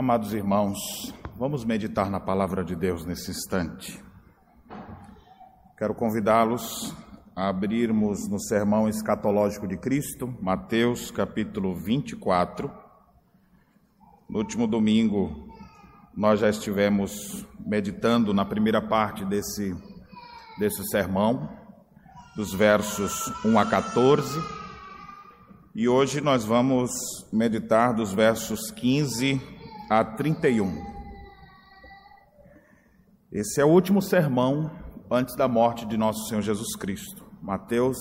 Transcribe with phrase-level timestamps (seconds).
[0.00, 4.02] Amados irmãos, vamos meditar na palavra de Deus nesse instante.
[5.76, 6.94] Quero convidá-los
[7.36, 12.72] a abrirmos no sermão escatológico de Cristo, Mateus capítulo 24.
[14.26, 15.52] No último domingo,
[16.16, 19.76] nós já estivemos meditando na primeira parte desse,
[20.58, 21.46] desse sermão,
[22.34, 24.42] dos versos 1 a 14,
[25.74, 26.90] e hoje nós vamos
[27.30, 29.59] meditar dos versos 15
[29.90, 30.86] a 31.
[33.32, 34.70] Esse é o último sermão
[35.10, 37.26] antes da morte de nosso Senhor Jesus Cristo.
[37.42, 37.98] Mateus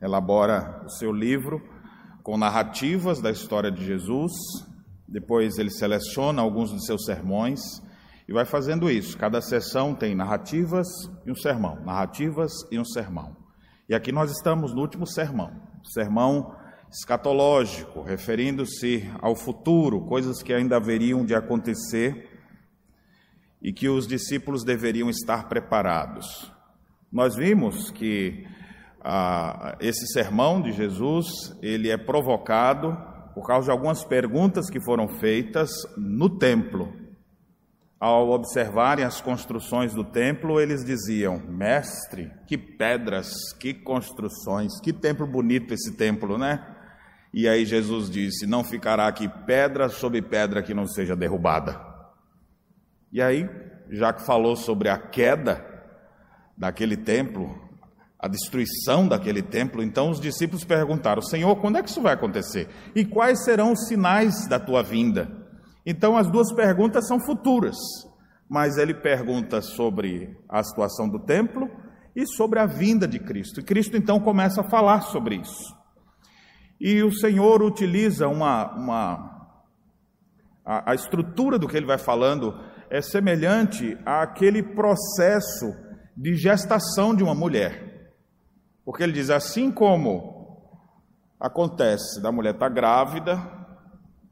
[0.00, 1.60] elabora o seu livro
[2.22, 4.32] com narrativas da história de Jesus,
[5.08, 7.60] depois ele seleciona alguns dos seus sermões
[8.28, 9.18] e vai fazendo isso.
[9.18, 10.86] Cada sessão tem narrativas
[11.26, 13.36] e um sermão, narrativas e um sermão.
[13.88, 15.50] E aqui nós estamos no último sermão,
[15.92, 16.55] sermão
[16.90, 22.30] escatológico, referindo-se ao futuro, coisas que ainda haveriam de acontecer
[23.60, 26.52] e que os discípulos deveriam estar preparados.
[27.10, 28.46] Nós vimos que
[29.02, 31.26] ah, esse sermão de Jesus
[31.62, 32.96] ele é provocado
[33.34, 36.92] por causa de algumas perguntas que foram feitas no templo.
[37.98, 45.26] Ao observarem as construções do templo, eles diziam: Mestre, que pedras, que construções, que templo
[45.26, 46.75] bonito esse templo, né?
[47.36, 51.78] E aí Jesus disse: Não ficará aqui pedra sobre pedra que não seja derrubada.
[53.12, 53.46] E aí,
[53.90, 55.62] já que falou sobre a queda
[56.56, 57.54] daquele templo,
[58.18, 62.70] a destruição daquele templo, então os discípulos perguntaram: Senhor, quando é que isso vai acontecer?
[62.94, 65.30] E quais serão os sinais da tua vinda?
[65.84, 67.76] Então as duas perguntas são futuras,
[68.48, 71.70] mas ele pergunta sobre a situação do templo
[72.16, 73.60] e sobre a vinda de Cristo.
[73.60, 75.75] E Cristo então começa a falar sobre isso.
[76.80, 78.72] E o Senhor utiliza uma.
[78.74, 79.36] uma
[80.64, 82.54] a, a estrutura do que ele vai falando
[82.90, 85.72] é semelhante àquele processo
[86.16, 88.12] de gestação de uma mulher.
[88.84, 90.34] Porque ele diz: assim como
[91.38, 93.38] acontece da mulher estar tá grávida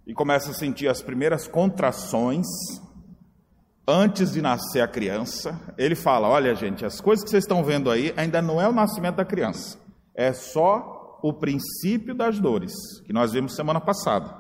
[0.06, 2.46] e começa a sentir as primeiras contrações
[3.86, 7.90] antes de nascer a criança, ele fala: olha, gente, as coisas que vocês estão vendo
[7.90, 9.78] aí ainda não é o nascimento da criança,
[10.14, 10.94] é só
[11.24, 12.74] o princípio das dores,
[13.06, 14.30] que nós vimos semana passada,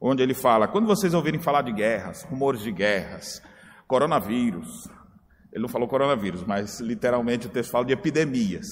[0.00, 3.40] onde ele fala: quando vocês ouvirem falar de guerras, rumores de guerras,
[3.86, 4.66] coronavírus,
[5.52, 8.66] ele não falou coronavírus, mas literalmente o texto fala de epidemias.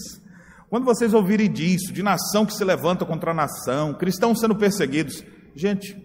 [0.68, 5.24] Quando vocês ouvirem disso, de nação que se levanta contra a nação, cristãos sendo perseguidos,
[5.54, 5.96] gente,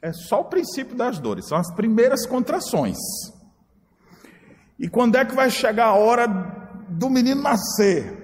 [0.00, 2.96] é só o princípio das dores, são as primeiras contrações.
[4.78, 6.28] E quando é que vai chegar a hora
[6.88, 8.20] do menino nascer?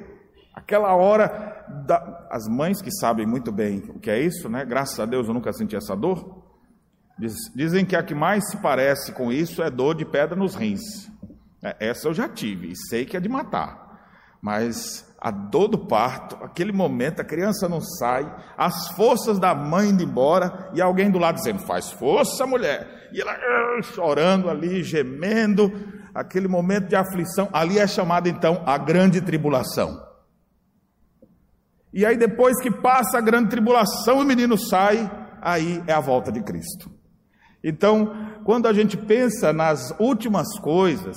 [0.54, 2.27] Aquela hora da...
[2.31, 4.65] as mães que sabem muito bem o que é isso, né?
[4.65, 6.44] Graças a Deus eu nunca senti essa dor.
[7.19, 10.54] Diz, dizem que a que mais se parece com isso é dor de pedra nos
[10.54, 11.10] rins.
[11.62, 13.87] É, essa eu já tive e sei que é de matar.
[14.41, 19.88] Mas a dor do parto, aquele momento, a criança não sai, as forças da mãe
[19.88, 23.09] indo embora e alguém do lado dizendo: faz força, mulher.
[23.12, 25.72] E ela uh, chorando ali, gemendo,
[26.15, 30.05] aquele momento de aflição, ali é chamada então a grande tribulação.
[31.96, 36.30] E aí, depois que passa a grande tribulação, o menino sai, aí é a volta
[36.30, 36.90] de Cristo.
[37.64, 38.14] Então,
[38.44, 41.16] quando a gente pensa nas últimas coisas,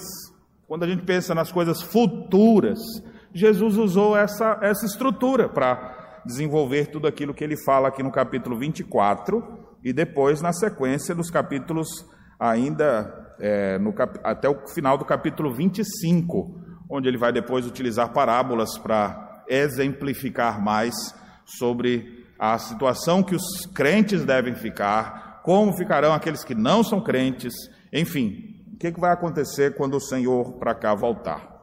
[0.65, 2.79] quando a gente pensa nas coisas futuras,
[3.33, 8.57] Jesus usou essa, essa estrutura para desenvolver tudo aquilo que ele fala aqui no capítulo
[8.57, 9.43] 24
[9.83, 11.89] e depois na sequência dos capítulos
[12.39, 16.55] ainda é, no, até o final do capítulo 25,
[16.89, 20.93] onde ele vai depois utilizar parábolas para exemplificar mais
[21.45, 27.53] sobre a situação que os crentes devem ficar, como ficarão aqueles que não são crentes,
[27.91, 31.59] enfim, o que, que vai acontecer quando o Senhor para cá voltar.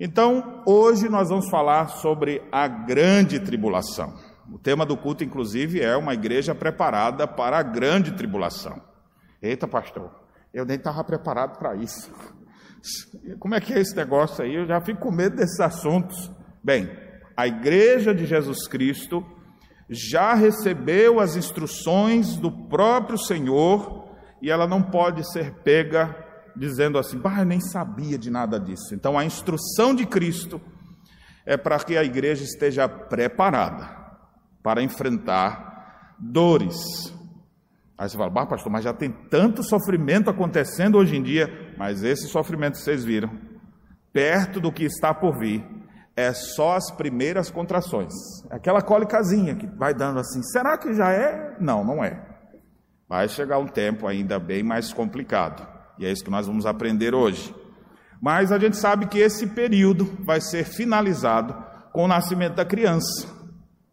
[0.00, 4.14] Então, hoje nós vamos falar sobre a grande tribulação.
[4.50, 8.80] O tema do culto, inclusive, é uma igreja preparada para a grande tribulação.
[9.42, 10.10] Eita, pastor,
[10.54, 12.10] eu nem estava preparado para isso.
[13.38, 14.54] Como é que é esse negócio aí?
[14.54, 16.30] Eu já fico com medo desses assuntos.
[16.62, 16.88] Bem,
[17.38, 19.24] a igreja de Jesus Cristo
[19.88, 24.08] já recebeu as instruções do próprio Senhor
[24.42, 26.16] e ela não pode ser pega
[26.56, 28.92] dizendo assim: bah, eu nem sabia de nada disso.
[28.92, 30.60] Então a instrução de Cristo
[31.46, 33.88] é para que a igreja esteja preparada
[34.60, 36.74] para enfrentar dores.
[37.96, 42.02] Aí você fala, bah, pastor, mas já tem tanto sofrimento acontecendo hoje em dia, mas
[42.02, 43.30] esse sofrimento vocês viram,
[44.12, 45.64] perto do que está por vir,
[46.18, 48.12] é só as primeiras contrações.
[48.50, 51.56] Aquela cólicazinha que vai dando assim, será que já é?
[51.60, 52.20] Não, não é.
[53.08, 55.64] Vai chegar um tempo ainda bem mais complicado,
[55.96, 57.54] e é isso que nós vamos aprender hoje.
[58.20, 61.54] Mas a gente sabe que esse período vai ser finalizado
[61.92, 63.28] com o nascimento da criança,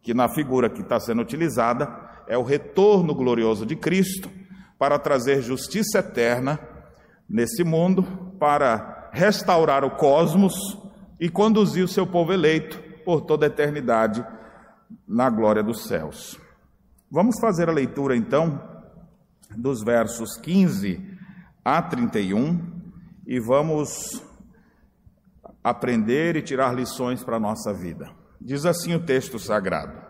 [0.02, 1.88] que na figura que está sendo utilizada
[2.26, 4.28] é o retorno glorioso de Cristo
[4.76, 6.58] para trazer justiça eterna
[7.30, 8.02] nesse mundo,
[8.40, 10.85] para restaurar o cosmos
[11.18, 14.24] e conduzir o seu povo eleito por toda a eternidade
[15.06, 16.38] na glória dos céus.
[17.10, 18.60] Vamos fazer a leitura então
[19.56, 21.00] dos versos 15
[21.64, 22.60] a 31
[23.26, 24.22] e vamos
[25.62, 28.10] aprender e tirar lições para a nossa vida.
[28.40, 30.00] Diz assim o texto sagrado: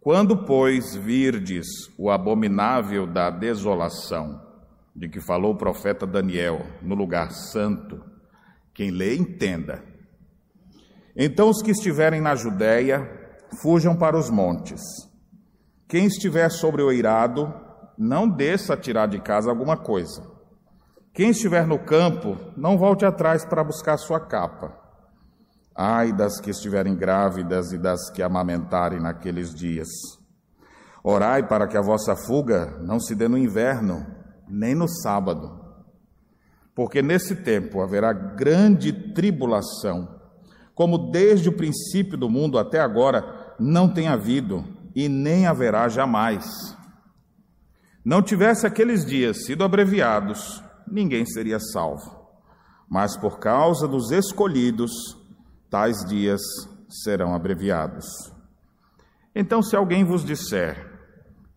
[0.00, 1.66] Quando, pois, virdes
[1.96, 4.40] o abominável da desolação,
[4.94, 8.04] de que falou o profeta Daniel no lugar santo,
[8.74, 9.91] quem lê, entenda.
[11.16, 13.20] Então os que estiverem na Judéia,
[13.60, 14.80] fujam para os montes.
[15.88, 17.52] Quem estiver sobre o eirado,
[17.98, 20.22] não desça a tirar de casa alguma coisa.
[21.12, 24.74] Quem estiver no campo, não volte atrás para buscar sua capa.
[25.76, 29.88] Ai das que estiverem grávidas e das que amamentarem naqueles dias.
[31.04, 34.06] Orai para que a vossa fuga não se dê no inverno,
[34.48, 35.60] nem no sábado.
[36.74, 40.21] Porque nesse tempo haverá grande tribulação,
[40.74, 44.64] como desde o princípio do mundo até agora não tem havido
[44.94, 46.44] e nem haverá jamais.
[48.04, 52.20] Não tivesse aqueles dias sido abreviados, ninguém seria salvo.
[52.88, 54.90] Mas por causa dos escolhidos,
[55.70, 56.40] tais dias
[56.88, 58.06] serão abreviados.
[59.34, 60.90] Então, se alguém vos disser,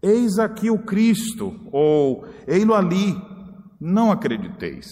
[0.02, 3.16] Eis aqui o Cristo, ou Ei-lo ali,
[3.82, 4.86] não acrediteis,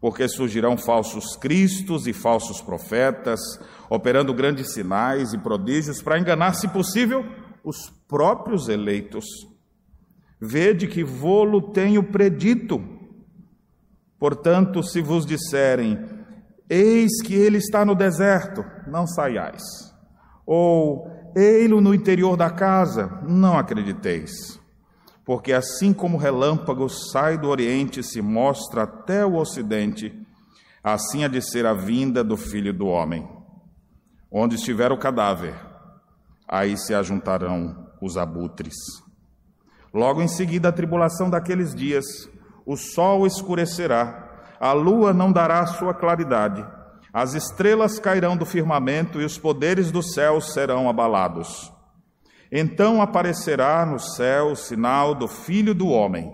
[0.00, 3.38] porque surgirão falsos cristos e falsos profetas,
[3.88, 7.24] operando grandes sinais e prodígios para enganar, se possível,
[7.62, 9.24] os próprios eleitos.
[10.40, 12.82] Vede que vô-lo tenho predito.
[14.18, 15.98] Portanto, se vos disserem,
[16.68, 19.62] eis que ele está no deserto, não saiais.
[20.46, 21.06] Ou,
[21.36, 24.59] ei-lo no interior da casa, não acrediteis.
[25.24, 30.12] Porque assim como o relâmpago sai do oriente e se mostra até o ocidente,
[30.82, 33.28] assim há de ser a vinda do filho do homem.
[34.30, 35.54] Onde estiver o cadáver,
[36.48, 38.74] aí se ajuntarão os abutres.
[39.92, 42.04] Logo em seguida, a tribulação daqueles dias,
[42.64, 46.64] o sol escurecerá, a lua não dará sua claridade,
[47.12, 51.72] as estrelas cairão do firmamento e os poderes do céu serão abalados.
[52.50, 56.30] Então aparecerá no céu o sinal do Filho do Homem.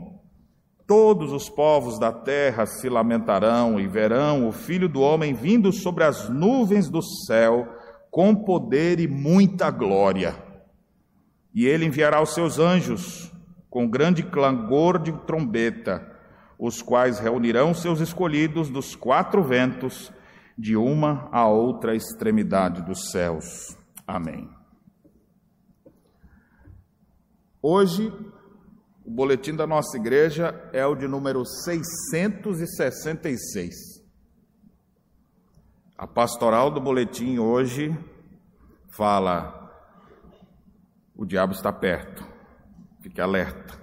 [0.86, 6.04] Todos os povos da terra se lamentarão e verão o Filho do Homem vindo sobre
[6.04, 7.66] as nuvens do céu
[8.10, 10.36] com poder e muita glória.
[11.54, 13.32] E ele enviará os seus anjos
[13.68, 16.16] com grande clangor de trombeta
[16.58, 20.12] os quais reunirão seus escolhidos dos quatro ventos,
[20.56, 23.76] de uma a outra extremidade dos céus.
[24.06, 24.48] Amém.
[27.68, 28.12] Hoje,
[29.04, 33.74] o boletim da nossa igreja é o de número 666.
[35.98, 37.92] A pastoral do boletim hoje
[38.88, 39.68] fala:
[41.16, 42.24] o diabo está perto,
[43.00, 43.76] fique alerta.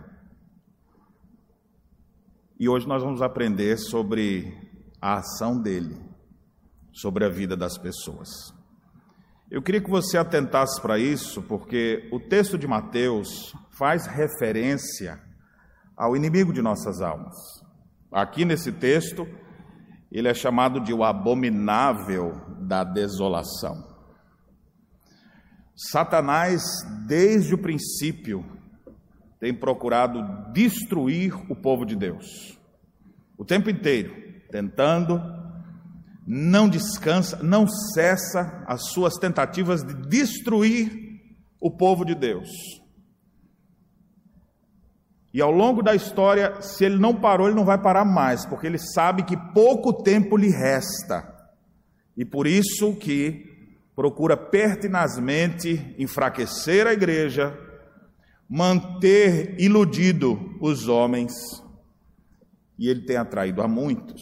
[2.58, 4.58] E hoje nós vamos aprender sobre
[5.02, 6.00] a ação dele,
[6.94, 8.30] sobre a vida das pessoas.
[9.52, 15.20] Eu queria que você atentasse para isso, porque o texto de Mateus faz referência
[15.96, 17.36] ao inimigo de nossas almas.
[18.12, 19.28] Aqui nesse texto,
[20.12, 23.92] ele é chamado de o abominável da desolação.
[25.76, 26.62] Satanás,
[27.08, 28.46] desde o princípio,
[29.40, 30.22] tem procurado
[30.54, 32.58] destruir o povo de Deus.
[33.38, 34.14] O tempo inteiro,
[34.52, 35.20] tentando,
[36.26, 40.92] não descansa, não cessa as suas tentativas de destruir
[41.60, 42.50] o povo de Deus.
[45.34, 48.68] E ao longo da história, se ele não parou, ele não vai parar mais, porque
[48.68, 51.28] ele sabe que pouco tempo lhe resta.
[52.16, 53.52] E por isso que
[53.96, 57.58] procura pertinazmente enfraquecer a igreja,
[58.48, 61.34] manter iludido os homens,
[62.78, 64.22] e ele tem atraído a muitos.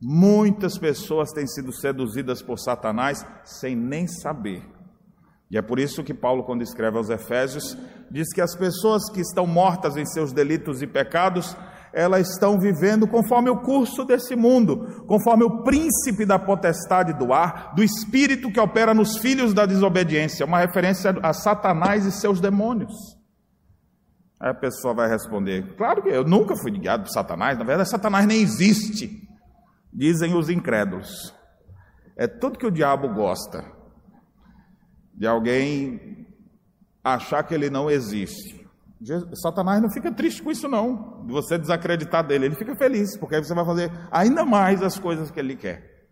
[0.00, 4.71] Muitas pessoas têm sido seduzidas por Satanás sem nem saber.
[5.52, 7.76] E é por isso que Paulo, quando escreve aos Efésios,
[8.10, 11.54] diz que as pessoas que estão mortas em seus delitos e pecados,
[11.92, 17.74] elas estão vivendo conforme o curso desse mundo, conforme o príncipe da potestade do ar,
[17.74, 22.94] do espírito que opera nos filhos da desobediência, uma referência a Satanás e seus demônios.
[24.40, 27.90] Aí a pessoa vai responder: Claro que eu nunca fui guiado por Satanás, na verdade,
[27.90, 29.28] Satanás nem existe,
[29.92, 31.34] dizem os incrédulos.
[32.16, 33.81] É tudo que o diabo gosta,
[35.22, 36.26] de alguém
[37.04, 38.68] achar que ele não existe.
[39.40, 43.36] Satanás não fica triste com isso, não, de você desacreditar dele, ele fica feliz, porque
[43.36, 46.08] aí você vai fazer ainda mais as coisas que ele quer.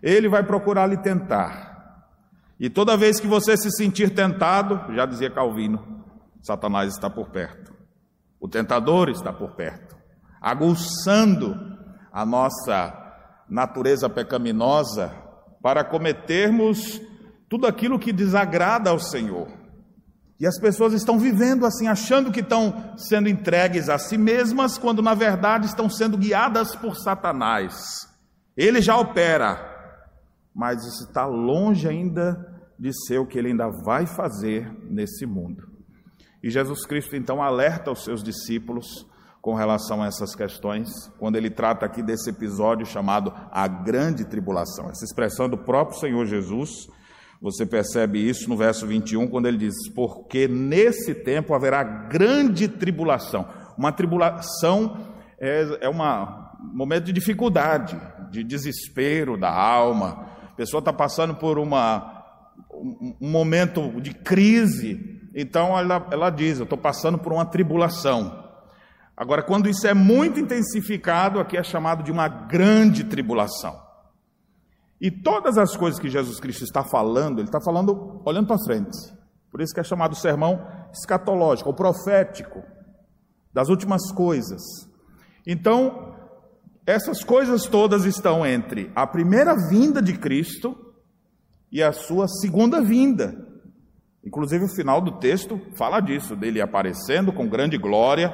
[0.00, 2.06] Ele vai procurar lhe tentar.
[2.60, 6.04] E toda vez que você se sentir tentado, já dizia Calvino,
[6.40, 7.74] Satanás está por perto.
[8.38, 9.96] O tentador está por perto,
[10.40, 11.56] aguçando
[12.12, 12.96] a nossa
[13.48, 15.12] natureza pecaminosa
[15.60, 17.09] para cometermos
[17.50, 19.48] tudo aquilo que desagrada ao Senhor.
[20.38, 25.02] E as pessoas estão vivendo assim, achando que estão sendo entregues a si mesmas, quando
[25.02, 28.08] na verdade estão sendo guiadas por Satanás.
[28.56, 29.58] Ele já opera,
[30.54, 35.68] mas isso está longe ainda de ser o que ele ainda vai fazer nesse mundo.
[36.42, 39.06] E Jesus Cristo então alerta os seus discípulos
[39.42, 40.88] com relação a essas questões,
[41.18, 44.88] quando ele trata aqui desse episódio chamado a grande tribulação.
[44.88, 46.88] Essa expressão do próprio Senhor Jesus,
[47.40, 53.48] você percebe isso no verso 21, quando ele diz: Porque nesse tempo haverá grande tribulação.
[53.78, 55.06] Uma tribulação
[55.38, 57.98] é, é uma, um momento de dificuldade,
[58.30, 60.28] de desespero da alma.
[60.52, 62.24] A pessoa está passando por uma,
[62.74, 68.50] um, momento de crise, então ela, ela diz: Eu estou passando por uma tribulação.
[69.16, 73.89] Agora, quando isso é muito intensificado, aqui é chamado de uma grande tribulação.
[75.00, 78.96] E todas as coisas que Jesus Cristo está falando, ele está falando olhando para frente.
[79.50, 80.60] Por isso que é chamado sermão
[80.92, 82.62] escatológico, ou profético,
[83.52, 84.60] das últimas coisas.
[85.46, 86.14] Então,
[86.86, 90.76] essas coisas todas estão entre a primeira vinda de Cristo
[91.72, 93.48] e a sua segunda vinda.
[94.24, 98.32] Inclusive, o final do texto fala disso, dele aparecendo com grande glória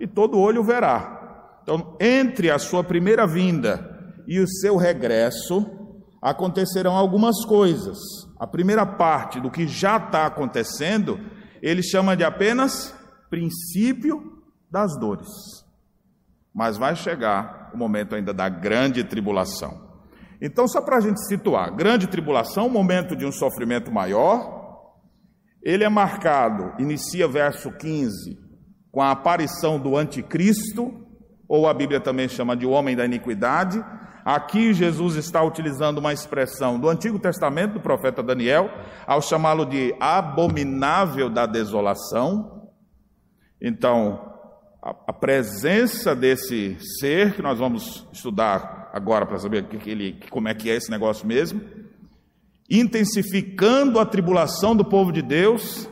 [0.00, 1.60] e todo olho verá.
[1.62, 5.79] Então, entre a sua primeira vinda e o seu regresso,
[6.20, 7.98] acontecerão algumas coisas.
[8.38, 11.18] A primeira parte do que já está acontecendo,
[11.62, 12.94] ele chama de apenas
[13.28, 15.28] princípio das dores.
[16.54, 19.88] Mas vai chegar o momento ainda da grande tribulação.
[20.40, 24.58] Então, só para a gente situar, grande tribulação, momento de um sofrimento maior,
[25.62, 28.38] ele é marcado, inicia verso 15,
[28.90, 31.06] com a aparição do anticristo,
[31.46, 33.84] ou a Bíblia também chama de homem da iniquidade.
[34.24, 38.70] Aqui Jesus está utilizando uma expressão do Antigo Testamento, do profeta Daniel,
[39.06, 42.68] ao chamá-lo de abominável da desolação.
[43.60, 44.30] Então,
[44.82, 50.54] a, presença desse ser, que nós vamos estudar agora para saber que ele, como é
[50.54, 51.60] que é esse negócio mesmo,
[52.68, 55.88] intensificando a tribulação do povo de Deus,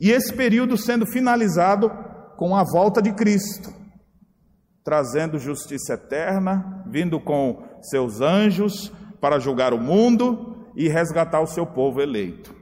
[0.00, 1.90] e esse período sendo finalizado
[2.36, 3.72] com a volta de Cristo,
[4.84, 11.66] trazendo justiça eterna, vindo com seus anjos para julgar o mundo e resgatar o seu
[11.66, 12.54] povo eleito.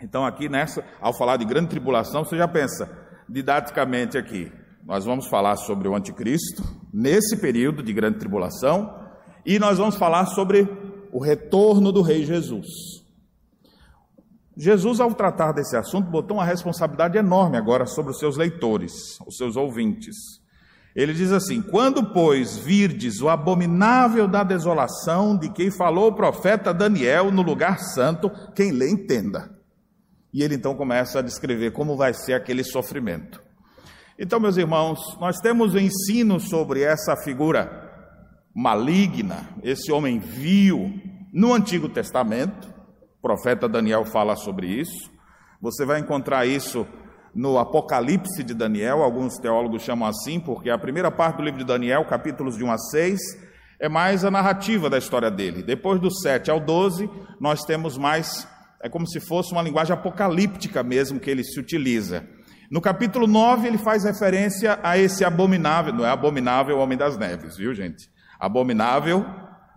[0.00, 2.88] Então, aqui nessa, ao falar de grande tribulação, você já pensa
[3.28, 4.52] didaticamente aqui.
[4.84, 6.62] Nós vamos falar sobre o anticristo
[6.92, 8.96] nesse período de grande tribulação
[9.44, 10.68] e nós vamos falar sobre
[11.12, 12.66] o retorno do Rei Jesus.
[14.56, 19.36] Jesus, ao tratar desse assunto, botou uma responsabilidade enorme agora sobre os seus leitores, os
[19.36, 20.16] seus ouvintes.
[20.94, 26.72] Ele diz assim: Quando, pois, virdes o abominável da desolação de quem falou o profeta
[26.72, 29.56] Daniel no lugar santo, quem lê entenda.
[30.32, 33.42] E ele então começa a descrever como vai ser aquele sofrimento.
[34.18, 37.88] Então, meus irmãos, nós temos o ensino sobre essa figura
[38.54, 40.92] maligna, esse homem vil,
[41.32, 42.68] no Antigo Testamento.
[43.18, 45.10] O profeta Daniel fala sobre isso.
[45.60, 46.86] Você vai encontrar isso
[47.34, 51.64] no Apocalipse de Daniel, alguns teólogos chamam assim, porque a primeira parte do livro de
[51.64, 53.20] Daniel, capítulos de 1 a 6,
[53.80, 55.62] é mais a narrativa da história dele.
[55.62, 57.08] Depois do 7 ao 12,
[57.40, 58.46] nós temos mais,
[58.82, 62.26] é como se fosse uma linguagem apocalíptica mesmo que ele se utiliza.
[62.70, 67.56] No capítulo 9, ele faz referência a esse abominável, não é abominável homem das neves,
[67.56, 68.10] viu gente?
[68.38, 69.24] Abominável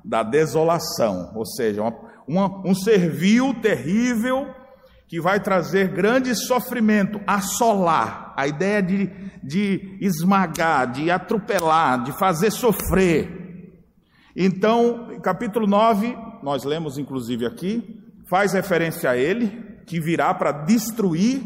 [0.04, 1.96] da desolação, ou seja, uma,
[2.28, 4.48] uma, um servil terrível
[5.12, 9.08] que vai trazer grande sofrimento, assolar, a ideia de,
[9.44, 13.30] de esmagar, de atropelar, de fazer sofrer.
[14.34, 21.42] Então, capítulo 9, nós lemos inclusive aqui, faz referência a ele, que virá para destruir,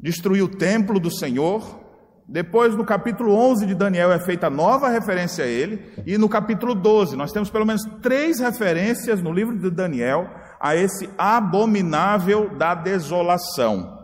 [0.00, 1.82] destruir o templo do Senhor,
[2.26, 5.92] depois, no capítulo 11 de Daniel, é feita nova referência a ele.
[6.06, 10.30] E no capítulo 12, nós temos pelo menos três referências no livro de Daniel
[10.62, 13.98] a esse abominável da desolação.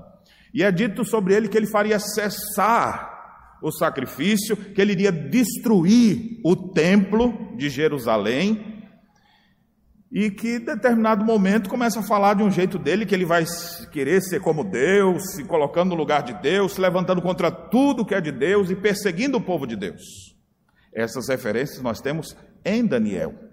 [0.53, 3.17] E é dito sobre ele que ele faria cessar
[3.63, 8.83] o sacrifício, que ele iria destruir o templo de Jerusalém
[10.11, 13.45] e que em determinado momento começa a falar de um jeito dele que ele vai
[13.93, 18.15] querer ser como Deus, se colocando no lugar de Deus, se levantando contra tudo que
[18.15, 20.03] é de Deus e perseguindo o povo de Deus.
[20.93, 23.48] Essas referências nós temos em Daniel.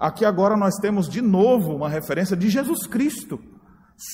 [0.00, 3.38] Aqui agora nós temos de novo uma referência de Jesus Cristo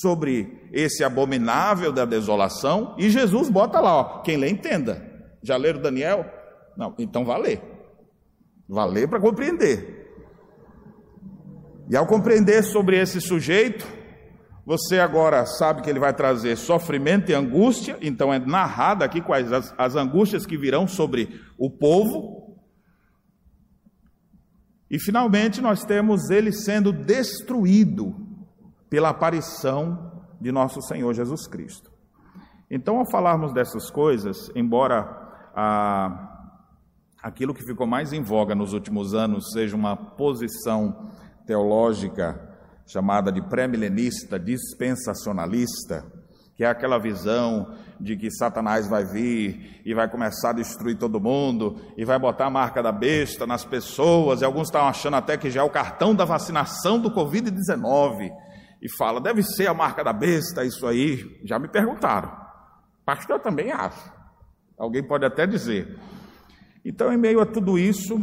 [0.01, 5.01] sobre esse abominável da desolação e Jesus bota lá, ó, quem lê entenda.
[5.43, 6.27] Já leram Daniel?
[6.77, 7.63] Não, então vá ler.
[9.09, 10.13] Para compreender.
[11.89, 13.87] E ao compreender sobre esse sujeito,
[14.67, 19.53] você agora sabe que ele vai trazer sofrimento e angústia, então é narrado aqui quais
[19.53, 22.46] as, as angústias que virão sobre o povo.
[24.91, 28.15] E finalmente nós temos ele sendo destruído
[28.89, 31.91] pela aparição de nosso Senhor Jesus Cristo.
[32.71, 35.03] Então, ao falarmos dessas coisas, embora
[35.55, 36.51] a,
[37.23, 41.11] aquilo que ficou mais em voga nos últimos anos seja uma posição
[41.47, 42.55] teológica
[42.87, 46.05] chamada de pré-milenista, dispensacionalista,
[46.57, 51.21] que é aquela visão de que Satanás vai vir e vai começar a destruir todo
[51.21, 55.37] mundo e vai botar a marca da besta nas pessoas, e alguns estão achando até
[55.37, 58.31] que já é o cartão da vacinação do Covid-19,
[58.81, 61.41] e fala, deve ser a marca da besta, isso aí.
[61.45, 62.31] Já me perguntaram.
[63.05, 64.13] Pastor, eu também acho.
[64.79, 65.99] Alguém pode até dizer.
[66.85, 68.23] Então, em meio a tudo isso,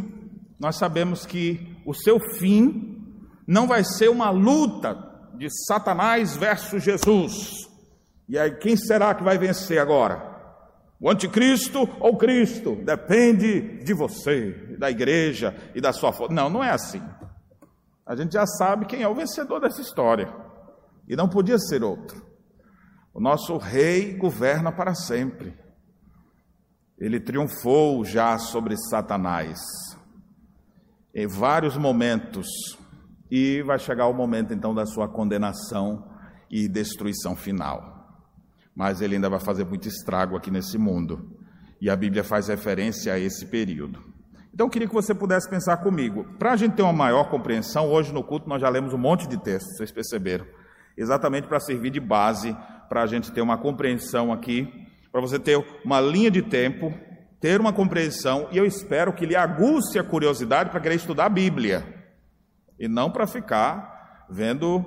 [0.58, 3.02] nós sabemos que o seu fim
[3.46, 4.96] não vai ser uma luta
[5.36, 7.68] de Satanás versus Jesus.
[8.28, 10.34] E aí, quem será que vai vencer agora?
[11.00, 12.76] O anticristo ou Cristo?
[12.76, 16.32] Depende de você, da igreja e da sua força.
[16.32, 17.02] Não, não é assim.
[18.06, 20.32] A gente já sabe quem é o vencedor dessa história.
[21.06, 22.24] E não podia ser outro.
[23.12, 25.54] O nosso rei governa para sempre.
[26.98, 29.58] Ele triunfou já sobre Satanás.
[31.14, 32.46] Em vários momentos,
[33.30, 36.08] e vai chegar o momento então da sua condenação
[36.50, 37.93] e destruição final.
[38.74, 41.30] Mas ele ainda vai fazer muito estrago aqui nesse mundo.
[41.80, 44.14] E a Bíblia faz referência a esse período.
[44.52, 46.24] Então eu queria que você pudesse pensar comigo.
[46.38, 49.28] Para a gente ter uma maior compreensão, hoje no culto nós já lemos um monte
[49.28, 50.46] de textos, vocês perceberam.
[50.96, 52.56] Exatamente para servir de base,
[52.88, 54.72] para a gente ter uma compreensão aqui,
[55.10, 56.94] para você ter uma linha de tempo,
[57.40, 61.28] ter uma compreensão, e eu espero que lhe aguce a curiosidade para querer estudar a
[61.28, 61.84] Bíblia
[62.78, 64.84] e não para ficar vendo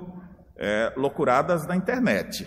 [0.56, 2.46] é, loucuradas na internet,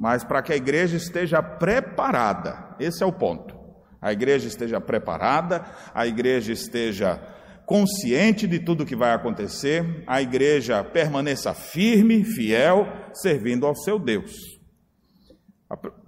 [0.00, 2.74] mas para que a igreja esteja preparada.
[2.80, 3.54] Esse é o ponto.
[4.00, 7.20] A igreja esteja preparada, a igreja esteja
[7.66, 14.32] consciente de tudo que vai acontecer, a igreja permaneça firme, fiel, servindo ao seu Deus.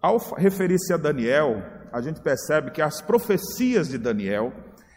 [0.01, 4.55] Ao referir-se a Daniel, a gente percebe que as profecias de Daniel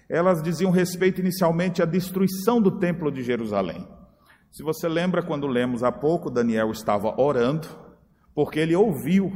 [0.10, 3.86] elas diziam respeito inicialmente à destruição do templo de Jerusalém.
[4.52, 7.68] Se você lembra quando lemos há pouco, Daniel estava orando,
[8.36, 9.32] porque ele ouviu,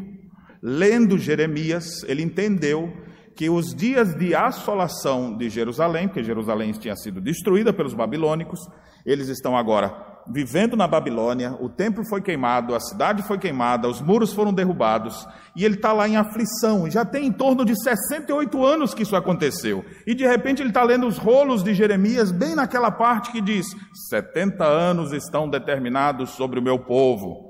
[0.62, 2.92] lendo Jeremias, ele entendeu
[3.36, 8.60] que os dias de assolação de Jerusalém, porque Jerusalém tinha sido destruída pelos babilônicos,
[9.06, 14.02] eles estão agora vivendo na Babilônia, o templo foi queimado, a cidade foi queimada, os
[14.02, 16.90] muros foram derrubados, e ele está lá em aflição.
[16.90, 19.84] Já tem em torno de 68 anos que isso aconteceu.
[20.06, 23.68] E de repente ele está lendo os rolos de Jeremias, bem naquela parte que diz:
[24.10, 27.49] 70 anos estão determinados sobre o meu povo.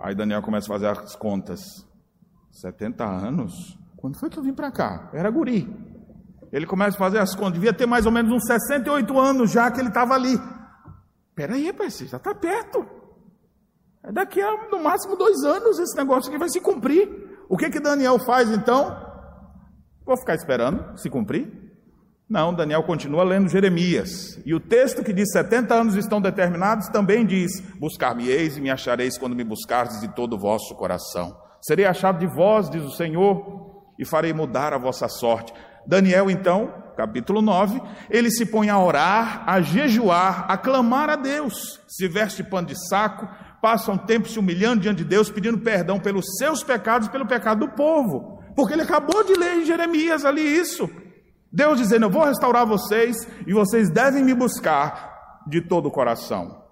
[0.00, 1.60] Aí Daniel começa a fazer as contas.
[2.52, 3.78] 70 anos?
[3.96, 5.10] Quando foi que eu vim para cá?
[5.12, 5.68] Eu era guri.
[6.52, 9.70] Ele começa a fazer as contas, devia ter mais ou menos uns 68 anos já
[9.70, 10.38] que ele estava ali.
[11.34, 12.86] Peraí, rapaz, já está perto.
[14.02, 17.28] É daqui a no máximo dois anos esse negócio aqui vai se cumprir.
[17.48, 18.96] O que que Daniel faz então?
[20.04, 21.67] Vou ficar esperando se cumprir?
[22.28, 24.38] Não, Daniel continua lendo Jeremias.
[24.44, 29.16] E o texto que diz 70 anos estão determinados também diz: Buscar-me-eis e me achareis
[29.16, 31.34] quando me buscardes de todo o vosso coração.
[31.62, 35.54] Serei achado de vós, diz o Senhor, e farei mudar a vossa sorte.
[35.86, 41.80] Daniel, então, capítulo 9, ele se põe a orar, a jejuar, a clamar a Deus,
[41.88, 43.26] se veste pano de saco,
[43.62, 47.26] passa um tempo se humilhando diante de Deus, pedindo perdão pelos seus pecados e pelo
[47.26, 50.90] pecado do povo, porque ele acabou de ler em Jeremias ali isso.
[51.52, 56.64] Deus dizendo: Eu vou restaurar vocês e vocês devem me buscar de todo o coração.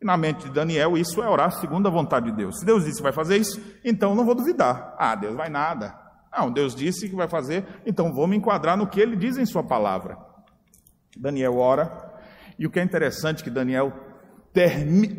[0.00, 2.58] E na mente de Daniel, isso é orar segundo a vontade de Deus.
[2.58, 4.94] Se Deus disse que vai fazer isso, então não vou duvidar.
[4.98, 5.94] Ah, Deus vai nada.
[6.32, 9.44] Não, Deus disse que vai fazer, então vou me enquadrar no que ele diz em
[9.44, 10.16] sua palavra.
[11.16, 12.14] Daniel ora,
[12.58, 13.92] e o que é interessante é que Daniel,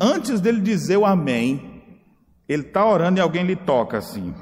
[0.01, 1.83] antes dele dizer o amém,
[2.47, 4.33] ele está orando e alguém lhe toca assim.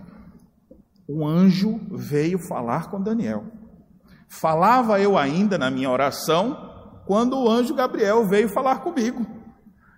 [1.08, 3.46] um anjo veio falar com Daniel.
[4.30, 6.70] Falava eu ainda na minha oração
[7.06, 9.26] quando o anjo Gabriel veio falar comigo.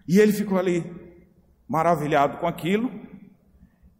[0.07, 0.89] E ele ficou ali
[1.67, 2.89] maravilhado com aquilo.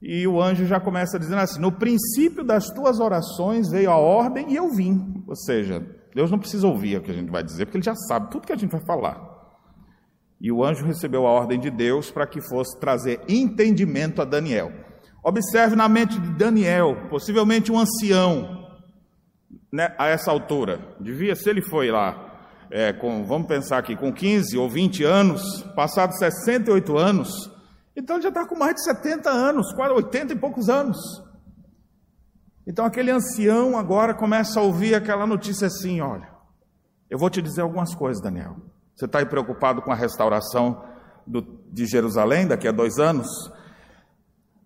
[0.01, 4.51] E o anjo já começa dizendo assim: No princípio das tuas orações veio a ordem
[4.51, 5.23] e eu vim.
[5.27, 7.95] Ou seja, Deus não precisa ouvir o que a gente vai dizer, porque ele já
[7.95, 9.29] sabe tudo que a gente vai falar.
[10.39, 14.71] E o anjo recebeu a ordem de Deus para que fosse trazer entendimento a Daniel.
[15.23, 18.60] Observe na mente de Daniel, possivelmente um ancião,
[19.71, 20.79] né, a essa altura.
[20.99, 22.31] Devia, se ele foi lá,
[22.69, 27.51] é, com, vamos pensar aqui, com 15 ou 20 anos, passados 68 anos,
[27.95, 30.97] então ele já está com mais de 70 anos, quase 80 e poucos anos.
[32.65, 36.29] Então aquele ancião agora começa a ouvir aquela notícia assim: olha,
[37.09, 38.55] eu vou te dizer algumas coisas, Daniel.
[38.95, 40.83] Você está aí preocupado com a restauração
[41.25, 43.27] do, de Jerusalém daqui a dois anos?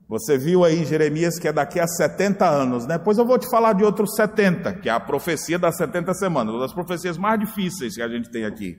[0.08, 2.98] Você viu aí em Jeremias que é daqui a 70 anos, né?
[2.98, 6.54] Pois eu vou te falar de outros 70, que é a profecia das 70 semanas,
[6.54, 8.78] uma das profecias mais difíceis que a gente tem aqui,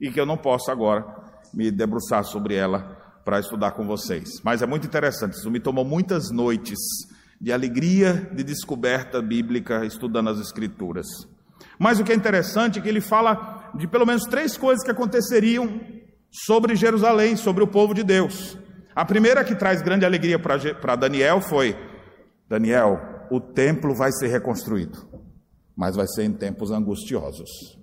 [0.00, 1.04] e que eu não posso agora
[1.52, 4.40] me debruçar sobre ela para estudar com vocês.
[4.44, 6.78] Mas é muito interessante, isso me tomou muitas noites
[7.40, 11.06] de alegria de descoberta bíblica estudando as Escrituras.
[11.78, 14.90] Mas o que é interessante é que ele fala de pelo menos três coisas que
[14.90, 15.80] aconteceriam
[16.30, 18.56] sobre Jerusalém, sobre o povo de Deus.
[18.98, 21.76] A primeira que traz grande alegria para Daniel foi:
[22.48, 22.98] Daniel,
[23.30, 24.98] o templo vai ser reconstruído,
[25.76, 27.78] mas vai ser em tempos angustiosos.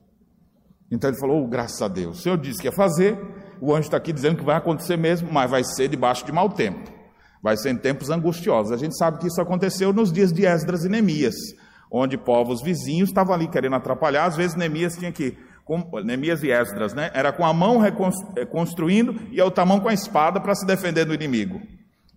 [0.91, 3.17] Então ele falou: oh, graças a Deus, o Senhor disse que ia fazer,
[3.61, 6.49] o anjo está aqui dizendo que vai acontecer mesmo, mas vai ser debaixo de mau
[6.49, 6.91] tempo,
[7.41, 8.73] vai ser em tempos angustiosos.
[8.73, 11.35] A gente sabe que isso aconteceu nos dias de Esdras e Neemias,
[11.89, 16.51] onde povos vizinhos estavam ali querendo atrapalhar, às vezes Neemias tinha que com, Neemias e
[16.51, 17.09] Esdras, né?
[17.13, 21.05] Era com a mão reconstruindo e a outra mão com a espada para se defender
[21.05, 21.59] do inimigo.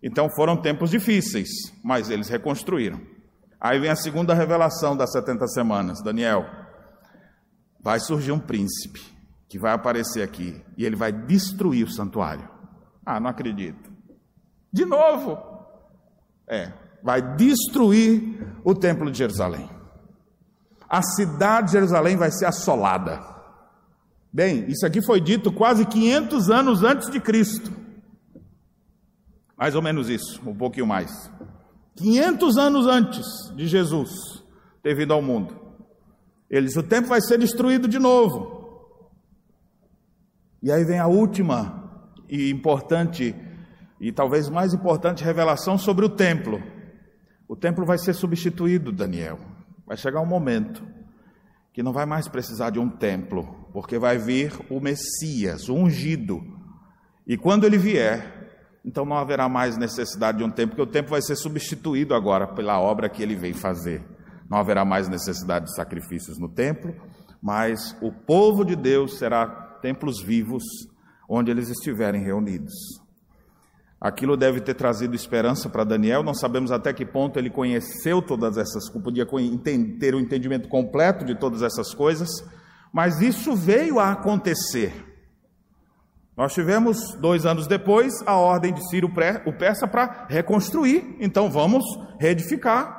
[0.02, 1.48] Então foram tempos difíceis,
[1.82, 3.00] mas eles reconstruíram.
[3.60, 6.46] Aí vem a segunda revelação das 70 semanas, Daniel.
[7.82, 9.00] Vai surgir um príncipe
[9.48, 12.48] que vai aparecer aqui e ele vai destruir o santuário.
[13.04, 13.90] Ah, não acredito.
[14.70, 15.38] De novo.
[16.46, 16.70] É,
[17.02, 19.68] vai destruir o templo de Jerusalém.
[20.88, 23.37] A cidade de Jerusalém vai ser assolada.
[24.38, 27.72] Bem, isso aqui foi dito quase 500 anos antes de Cristo.
[29.56, 31.28] Mais ou menos isso, um pouquinho mais.
[31.96, 34.12] 500 anos antes de Jesus
[34.80, 35.58] ter vindo ao mundo.
[36.48, 38.86] Ele disse: o tempo vai ser destruído de novo.
[40.62, 43.34] E aí vem a última e importante,
[44.00, 46.62] e talvez mais importante revelação sobre o templo.
[47.48, 49.40] O templo vai ser substituído, Daniel.
[49.84, 50.86] Vai chegar um momento
[51.72, 56.42] que não vai mais precisar de um templo, porque vai vir o Messias, o ungido.
[57.24, 61.12] E quando ele vier, então não haverá mais necessidade de um templo, porque o templo
[61.12, 64.04] vai ser substituído agora pela obra que ele vem fazer.
[64.50, 66.92] Não haverá mais necessidade de sacrifícios no templo,
[67.40, 69.46] mas o povo de Deus será
[69.80, 70.64] templos vivos
[71.28, 72.74] onde eles estiverem reunidos.
[74.00, 76.24] Aquilo deve ter trazido esperança para Daniel.
[76.24, 79.24] Não sabemos até que ponto ele conheceu todas essas, podia
[80.00, 82.28] ter o um entendimento completo de todas essas coisas,
[82.92, 85.06] mas isso veio a acontecer.
[86.36, 89.10] Nós tivemos, dois anos depois, a ordem de Ciro
[89.44, 91.16] o Persa para reconstruir.
[91.18, 91.82] Então vamos
[92.20, 92.98] reedificar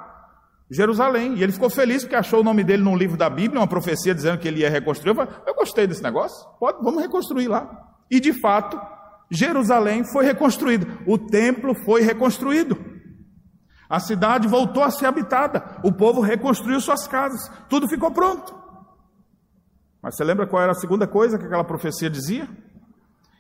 [0.70, 1.36] Jerusalém.
[1.36, 4.14] E ele ficou feliz porque achou o nome dele num livro da Bíblia, uma profecia
[4.14, 5.12] dizendo que ele ia reconstruir.
[5.12, 7.70] Eu, falei, eu gostei desse negócio, pode, vamos reconstruir lá.
[8.12, 8.78] E de fato,
[9.32, 12.78] Jerusalém foi reconstruída, o templo foi reconstruído.
[13.90, 18.59] A cidade voltou a ser habitada, o povo reconstruiu suas casas, tudo ficou pronto.
[20.02, 22.48] Mas você lembra qual era a segunda coisa que aquela profecia dizia?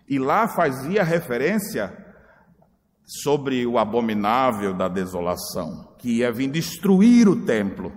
[0.08, 1.96] E lá fazia referência
[3.06, 7.92] sobre o abominável da desolação, que ia vir destruir o templo.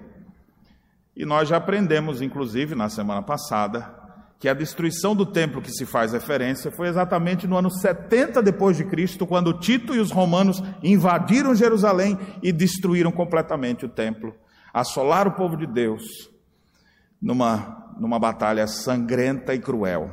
[1.14, 4.02] E nós já aprendemos, inclusive, na semana passada,
[4.38, 8.76] que a destruição do templo que se faz referência foi exatamente no ano 70 depois
[8.76, 14.34] de Cristo, quando Tito e os romanos invadiram Jerusalém e destruíram completamente o templo,
[14.72, 16.02] assolaram o povo de Deus
[17.20, 20.10] numa numa batalha sangrenta e cruel.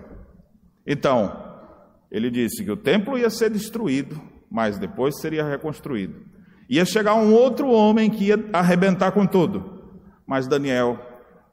[0.86, 1.50] Então,
[2.12, 6.26] ele disse que o templo ia ser destruído, mas depois seria reconstruído.
[6.70, 9.80] Ia chegar um outro homem que ia arrebentar com tudo.
[10.26, 11.00] Mas Daniel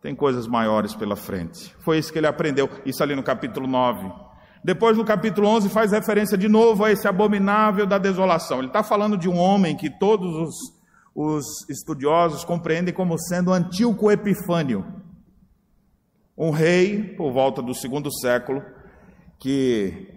[0.03, 1.75] tem coisas maiores pela frente.
[1.81, 4.27] Foi isso que ele aprendeu, isso ali no capítulo 9.
[4.63, 8.59] Depois, no capítulo 11, faz referência de novo a esse abominável da desolação.
[8.59, 10.55] Ele está falando de um homem que todos os,
[11.15, 14.85] os estudiosos compreendem como sendo Antíoco Epifânio,
[16.37, 18.63] um rei, por volta do segundo século,
[19.39, 20.17] que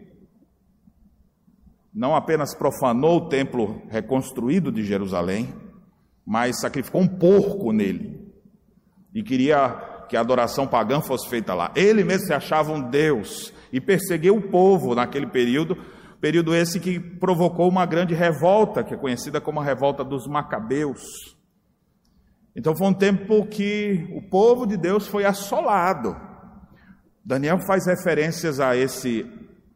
[1.94, 5.54] não apenas profanou o templo reconstruído de Jerusalém,
[6.26, 8.20] mas sacrificou um porco nele
[9.14, 11.72] e queria que a adoração pagã fosse feita lá.
[11.76, 15.78] Ele mesmo se achava um Deus e perseguiu o povo naquele período,
[16.20, 21.39] período esse que provocou uma grande revolta, que é conhecida como a revolta dos Macabeus.
[22.60, 26.14] Então foi um tempo que o povo de Deus foi assolado.
[27.24, 29.26] Daniel faz referências a esse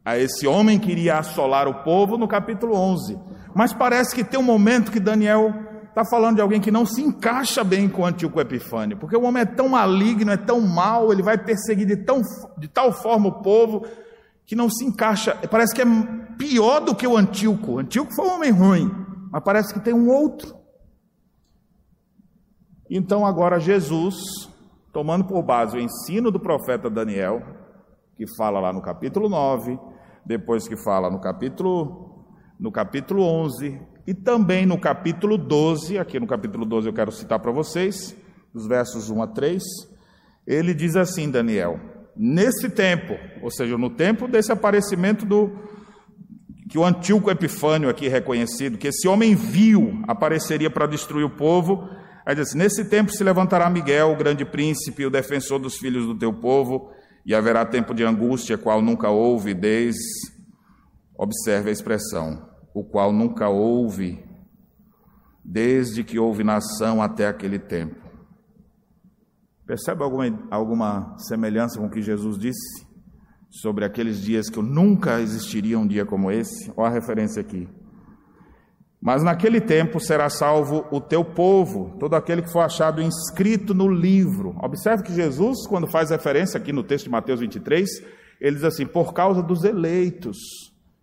[0.04, 3.18] a esse homem que iria assolar o povo no capítulo 11.
[3.54, 5.54] Mas parece que tem um momento que Daniel
[5.88, 9.44] está falando de alguém que não se encaixa bem com Antíoco Epifânio, porque o homem
[9.44, 12.20] é tão maligno, é tão mau, ele vai perseguir de, tão,
[12.58, 13.86] de tal forma o povo
[14.44, 15.34] que não se encaixa.
[15.50, 15.86] Parece que é
[16.36, 17.72] pior do que o Antíoco.
[17.72, 18.94] O Antíoco foi um homem ruim,
[19.32, 20.63] mas parece que tem um outro.
[22.88, 24.14] Então agora Jesus,
[24.92, 27.42] tomando por base o ensino do profeta Daniel,
[28.16, 29.78] que fala lá no capítulo 9,
[30.24, 32.10] depois que fala no capítulo
[32.58, 37.40] no capítulo 11 e também no capítulo 12, aqui no capítulo 12 eu quero citar
[37.40, 38.14] para vocês,
[38.54, 39.62] os versos 1 a 3,
[40.46, 41.80] ele diz assim, Daniel:
[42.16, 45.50] Nesse tempo, ou seja, no tempo desse aparecimento do
[46.68, 51.88] que o Antíoco Epifânio aqui reconhecido, que esse homem viu apareceria para destruir o povo,
[52.24, 56.06] aí diz assim, nesse tempo se levantará Miguel, o grande príncipe, o defensor dos filhos
[56.06, 56.90] do teu povo,
[57.24, 60.00] e haverá tempo de angústia, qual nunca houve desde,
[61.16, 64.22] observe a expressão, o qual nunca houve
[65.44, 68.04] desde que houve nação até aquele tempo.
[69.66, 72.86] Percebe alguma, alguma semelhança com o que Jesus disse
[73.50, 76.72] sobre aqueles dias que nunca existiria um dia como esse?
[76.76, 77.68] Olha a referência aqui.
[79.04, 83.86] Mas naquele tempo será salvo o teu povo, todo aquele que for achado inscrito no
[83.86, 84.56] livro.
[84.62, 87.86] Observe que Jesus, quando faz referência aqui no texto de Mateus 23,
[88.40, 90.38] ele diz assim: por causa dos eleitos,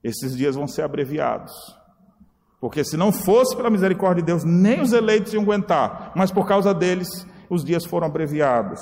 [0.03, 1.53] esses dias vão ser abreviados.
[2.59, 6.47] Porque se não fosse pela misericórdia de Deus, nem os eleitos iam aguentar, mas por
[6.47, 8.81] causa deles, os dias foram abreviados.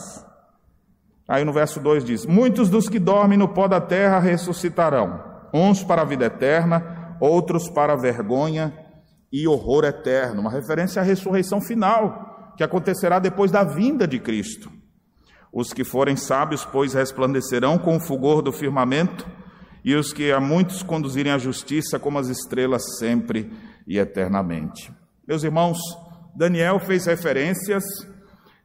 [1.27, 5.21] Aí no verso 2 diz: Muitos dos que dormem no pó da terra ressuscitarão,
[5.53, 8.87] uns para a vida eterna, outros para a vergonha
[9.31, 14.71] e horror eterno, uma referência à ressurreição final, que acontecerá depois da vinda de Cristo.
[15.51, 19.25] Os que forem sábios, pois, resplandecerão com o fulgor do firmamento,
[19.83, 23.51] e os que a muitos conduzirem à justiça como as estrelas sempre
[23.87, 24.91] e eternamente.
[25.27, 25.77] Meus irmãos,
[26.35, 27.83] Daniel fez referências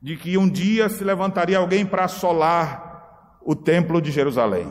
[0.02, 4.66] de que um dia se levantaria alguém para assolar o templo de Jerusalém.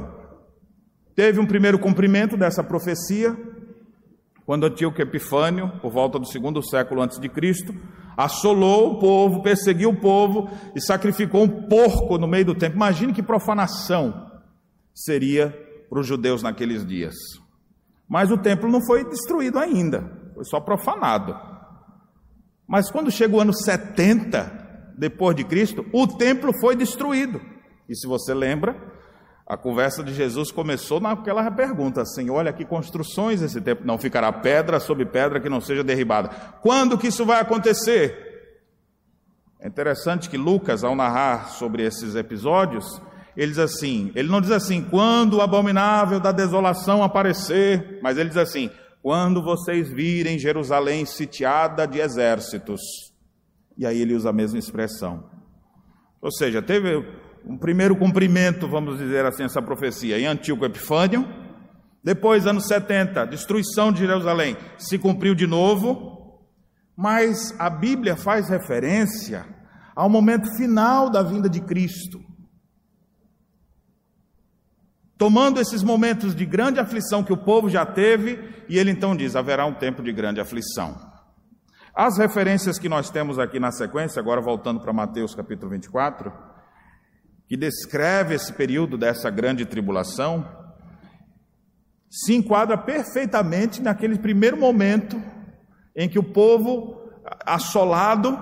[1.16, 3.36] Teve um primeiro cumprimento dessa profecia,
[4.46, 7.74] quando Antíoco Epifânio, por volta do segundo século antes de Cristo,
[8.18, 12.76] assolou o povo, perseguiu o povo e sacrificou um porco no meio do templo.
[12.76, 14.32] Imagine que profanação
[14.94, 15.50] seria
[15.90, 17.16] para os judeus naqueles dias.
[18.08, 21.36] Mas o templo não foi destruído ainda, foi só profanado.
[22.68, 27.40] Mas quando chega o ano 70 depois de Cristo, o templo foi destruído.
[27.88, 28.76] E se você lembra,
[29.46, 34.32] a conversa de Jesus começou naquela pergunta assim: olha que construções esse tempo não ficará
[34.32, 36.30] pedra sobre pedra que não seja derribada.
[36.62, 38.32] Quando que isso vai acontecer?
[39.60, 43.02] É interessante que Lucas, ao narrar sobre esses episódios,
[43.36, 48.30] ele diz assim: ele não diz assim, quando o abominável da desolação aparecer, mas ele
[48.30, 48.70] diz assim:
[49.02, 52.82] quando vocês virem Jerusalém sitiada de exércitos.
[53.78, 55.30] E aí ele usa a mesma expressão.
[56.22, 57.06] Ou seja, teve
[57.46, 61.28] um primeiro cumprimento, vamos dizer assim, essa profecia em Antíoco Epifânio.
[62.04, 66.42] Depois, anos 70, destruição de Jerusalém, se cumpriu de novo,
[66.96, 69.46] mas a Bíblia faz referência
[69.96, 72.22] ao momento final da vinda de Cristo.
[75.18, 79.36] Tomando esses momentos de grande aflição que o povo já teve, e ele então diz:
[79.36, 81.14] haverá um tempo de grande aflição.
[81.96, 86.34] As referências que nós temos aqui na sequência, agora voltando para Mateus capítulo 24,
[87.54, 90.44] que descreve esse período dessa grande tribulação,
[92.10, 95.22] se enquadra perfeitamente naquele primeiro momento
[95.96, 97.00] em que o povo
[97.46, 98.42] assolado,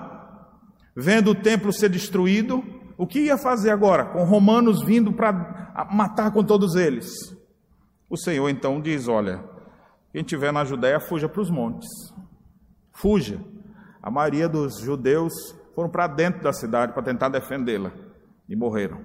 [0.95, 2.63] vendo o templo ser destruído,
[2.97, 4.05] o que ia fazer agora?
[4.05, 7.11] Com romanos vindo para matar com todos eles.
[8.09, 9.43] O Senhor então diz: Olha,
[10.13, 11.89] quem estiver na Judéia, fuja para os montes.
[12.93, 13.41] Fuja.
[14.01, 15.33] A maioria dos judeus
[15.75, 17.91] foram para dentro da cidade para tentar defendê-la
[18.51, 18.99] e morreram.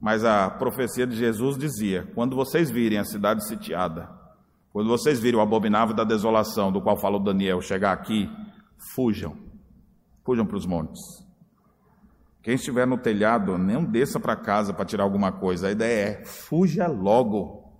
[0.00, 4.10] Mas a profecia de Jesus dizia: quando vocês virem a cidade sitiada,
[4.72, 8.30] quando vocês virem o abominável da desolação, do qual falou Daniel, chegar aqui,
[8.94, 9.36] fujam,
[10.24, 11.00] fujam para os montes.
[12.42, 15.68] Quem estiver no telhado, nem desça para casa para tirar alguma coisa.
[15.68, 17.70] A ideia é: fuja logo.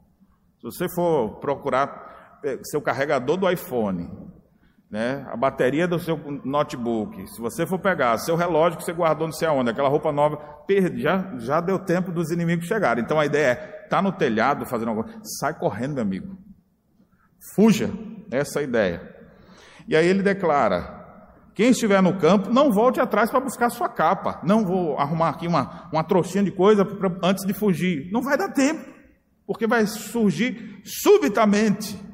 [0.58, 4.29] Se você for procurar seu carregador do iPhone,
[4.90, 9.28] né, a bateria do seu notebook, se você for pegar seu relógio que você guardou
[9.28, 13.04] não sei aonde, aquela roupa nova, perde, já, já deu tempo dos inimigos chegarem.
[13.04, 13.54] Então a ideia é,
[13.88, 16.36] tá no telhado fazendo alguma coisa, sai correndo, meu amigo.
[17.54, 17.90] Fuja,
[18.32, 19.16] essa é a ideia.
[19.86, 21.00] E aí ele declara:
[21.54, 24.40] quem estiver no campo, não volte atrás para buscar sua capa.
[24.42, 28.10] Não vou arrumar aqui uma, uma trouxinha de coisa pra, antes de fugir.
[28.12, 28.84] Não vai dar tempo,
[29.46, 32.09] porque vai surgir subitamente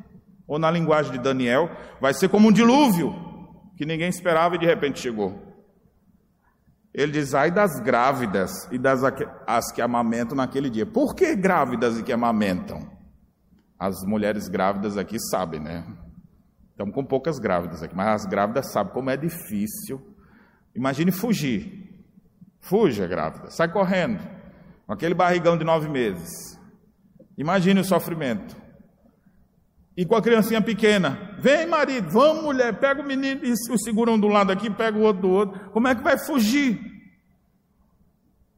[0.46, 3.14] ou na linguagem de Daniel, vai ser como um dilúvio
[3.76, 5.46] que ninguém esperava e de repente chegou.
[6.94, 9.00] Ele diz: ai das grávidas e das
[9.46, 10.86] as que amamentam naquele dia.
[10.86, 12.90] Por que grávidas e que amamentam?
[13.78, 15.86] As mulheres grávidas aqui sabem, né?
[16.70, 20.00] Estamos com poucas grávidas aqui, mas as grávidas sabem como é difícil.
[20.74, 21.86] Imagine fugir.
[22.60, 24.26] Fuja, grávida, sai correndo.
[24.86, 26.58] Com aquele barrigão de nove meses.
[27.36, 28.56] Imagine o sofrimento.
[29.96, 34.10] E com a criancinha pequena, vem marido, vamos mulher, pega o menino e o segura
[34.10, 35.70] um do lado aqui, pega o outro do outro.
[35.70, 36.78] Como é que vai fugir?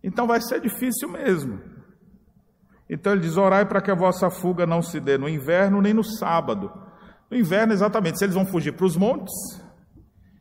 [0.02, 1.60] Então vai ser difícil mesmo.
[2.90, 5.94] Então ele diz: orai para que a vossa fuga não se dê no inverno nem
[5.94, 6.72] no sábado.
[7.30, 9.34] No inverno, exatamente, se eles vão fugir para os montes,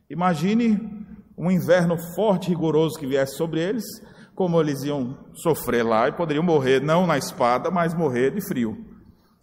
[0.08, 1.06] imagine
[1.36, 3.84] um inverno forte, rigoroso que viesse sobre eles,
[4.34, 8.87] como eles iam sofrer lá e poderiam morrer, não na espada, mas morrer de frio.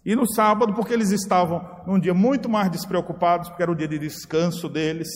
[0.05, 3.87] E no sábado, porque eles estavam num dia muito mais despreocupados, porque era o dia
[3.87, 5.07] de descanso deles,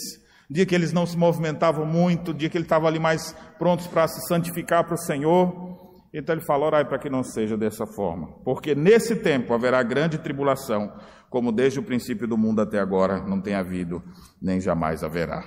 [0.50, 4.08] dia que eles não se movimentavam muito, dia que ele estava ali mais prontos para
[4.08, 5.78] se santificar para o Senhor.
[6.12, 10.18] Então ele fala: orai para que não seja dessa forma, porque nesse tempo haverá grande
[10.18, 10.92] tribulação,
[11.30, 14.02] como desde o princípio do mundo até agora não tem havido,
[14.42, 15.44] nem jamais haverá.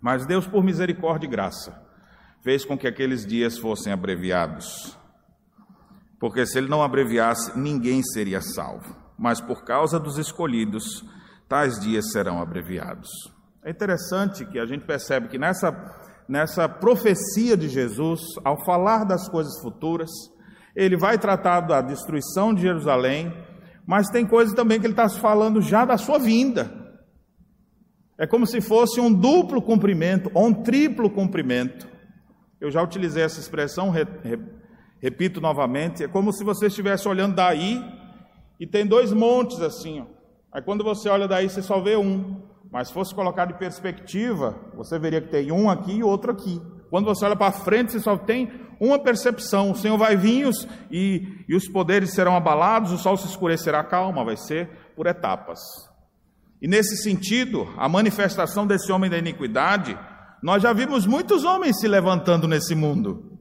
[0.00, 1.78] Mas Deus, por misericórdia e graça,
[2.42, 4.96] fez com que aqueles dias fossem abreviados
[6.18, 8.96] porque se ele não abreviasse, ninguém seria salvo.
[9.18, 11.04] Mas por causa dos escolhidos,
[11.48, 13.08] tais dias serão abreviados.
[13.64, 15.72] É interessante que a gente percebe que nessa,
[16.28, 20.10] nessa profecia de Jesus, ao falar das coisas futuras,
[20.74, 23.32] ele vai tratar da destruição de Jerusalém,
[23.86, 26.70] mas tem coisas também que ele está falando já da sua vinda.
[28.18, 31.86] É como se fosse um duplo cumprimento, ou um triplo cumprimento.
[32.60, 33.90] Eu já utilizei essa expressão
[35.00, 37.84] Repito novamente, é como se você estivesse olhando daí
[38.58, 40.00] e tem dois montes assim.
[40.00, 40.04] Ó.
[40.52, 42.40] Aí quando você olha daí, você só vê um.
[42.70, 46.60] Mas se fosse colocar de perspectiva, você veria que tem um aqui e outro aqui.
[46.90, 50.48] Quando você olha para frente, você só tem uma percepção: o Senhor vai vir
[50.90, 55.60] e, e os poderes serão abalados, o sol se escurecerá, calma, vai ser por etapas.
[56.60, 59.96] E nesse sentido, a manifestação desse homem da iniquidade,
[60.42, 63.35] nós já vimos muitos homens se levantando nesse mundo.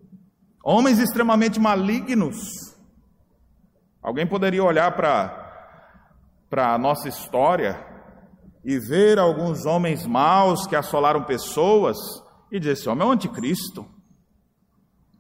[0.68, 2.40] Homens extremamente malignos.
[4.02, 7.86] Alguém poderia olhar para a nossa história
[8.64, 11.96] e ver alguns homens maus que assolaram pessoas
[12.52, 13.86] e dizer: esse homem é o anticristo.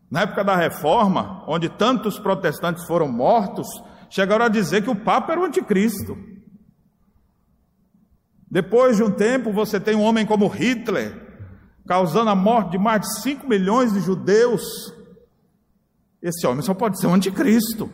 [0.09, 3.67] Na época da reforma, onde tantos protestantes foram mortos,
[4.09, 6.17] chegaram a dizer que o Papa era o anticristo.
[8.49, 11.21] Depois de um tempo, você tem um homem como Hitler,
[11.87, 14.63] causando a morte de mais de 5 milhões de judeus,
[16.27, 17.87] esse homem só pode ser um anticristo.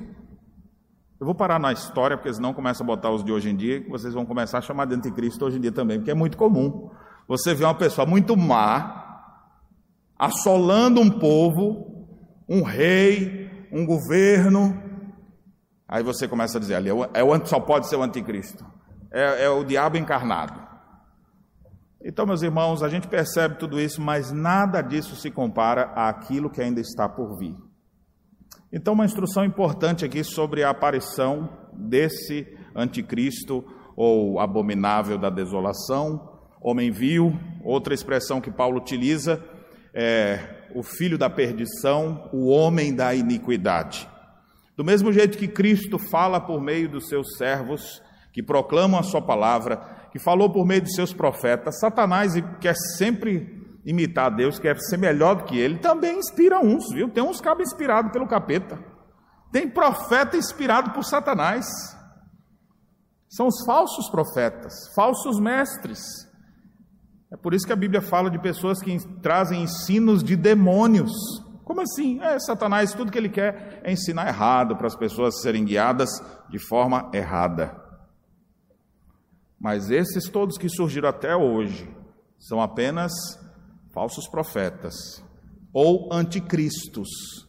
[1.20, 3.86] Eu vou parar na história, porque senão começa a botar os de hoje em dia,
[3.89, 6.89] vocês vão começar a chamar de anticristo hoje em dia também, porque é muito comum.
[7.28, 9.36] Você vê uma pessoa muito má,
[10.17, 12.08] assolando um povo,
[12.48, 14.82] um rei, um governo,
[15.86, 18.65] aí você começa a dizer ali, é o, só pode ser o anticristo.
[19.12, 20.58] É, é o diabo encarnado.
[22.02, 26.62] Então, meus irmãos, a gente percebe tudo isso, mas nada disso se compara àquilo que
[26.62, 27.71] ainda está por vir.
[28.74, 33.66] Então, uma instrução importante aqui sobre a aparição desse anticristo
[33.98, 39.44] ou abominável da desolação, homem vil, outra expressão que Paulo utiliza
[39.94, 40.40] é
[40.74, 44.08] o filho da perdição, o homem da iniquidade.
[44.78, 48.02] Do mesmo jeito que Cristo fala por meio dos seus servos,
[48.32, 49.78] que proclamam a sua palavra,
[50.13, 55.36] que falou por meio de seus profetas, Satanás quer sempre imitar Deus, quer ser melhor
[55.36, 57.10] do que ele, também inspira uns, viu?
[57.10, 58.79] Tem uns cabos inspirados pelo capeta.
[59.52, 61.65] Tem profeta inspirado por Satanás.
[63.27, 66.00] São os falsos profetas, falsos mestres.
[67.32, 71.12] É por isso que a Bíblia fala de pessoas que trazem ensinos de demônios.
[71.63, 72.19] Como assim?
[72.21, 76.10] É, Satanás, tudo que ele quer é ensinar errado para as pessoas serem guiadas
[76.50, 77.79] de forma errada.
[79.58, 81.90] Mas esses todos que surgiram até hoje
[82.38, 83.12] são apenas
[83.94, 85.23] falsos profetas
[85.73, 87.08] ou anticristos,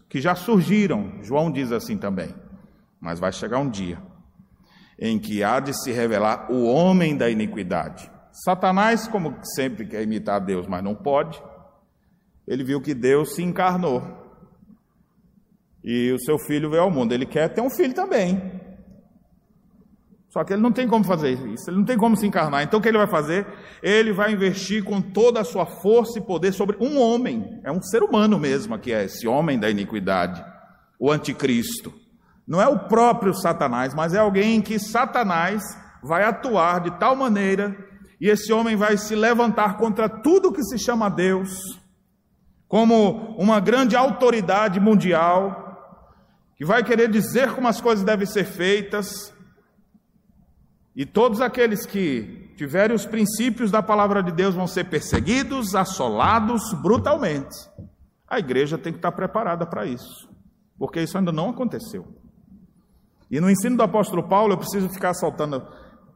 [0.09, 2.34] que já surgiram, João diz assim também,
[3.01, 3.99] mas vai chegar um dia.
[4.99, 8.09] em que há de se revelar o homem da iniquidade.
[8.30, 11.43] Satanás, como sempre quer imitar Deus, mas não pode,
[12.47, 14.03] ele viu que Deus se encarnou.
[15.82, 17.12] E o seu filho veio ao mundo.
[17.12, 18.62] Ele quer ter um filho também.
[20.33, 22.62] Só que ele não tem como fazer isso, ele não tem como se encarnar.
[22.62, 23.47] Então o que ele vai fazer?
[23.83, 27.61] Ele vai investir com toda a sua força e poder sobre um homem.
[27.62, 30.43] É um ser humano mesmo que é esse homem da iniquidade,
[30.99, 31.93] o anticristo.
[32.49, 35.62] Não é o próprio Satanás, mas é alguém que Satanás
[36.03, 37.76] vai atuar de tal maneira
[38.18, 41.51] e esse homem vai se levantar contra tudo que se chama Deus,
[42.66, 46.09] como uma grande autoridade mundial,
[46.57, 49.30] que vai querer dizer como as coisas devem ser feitas,
[50.95, 56.74] e todos aqueles que tiverem os princípios da palavra de Deus vão ser perseguidos, assolados
[56.82, 57.57] brutalmente.
[58.28, 60.28] A igreja tem que estar preparada para isso,
[60.78, 62.07] porque isso ainda não aconteceu.
[63.30, 65.66] E no ensino do apóstolo Paulo, eu preciso ficar soltando,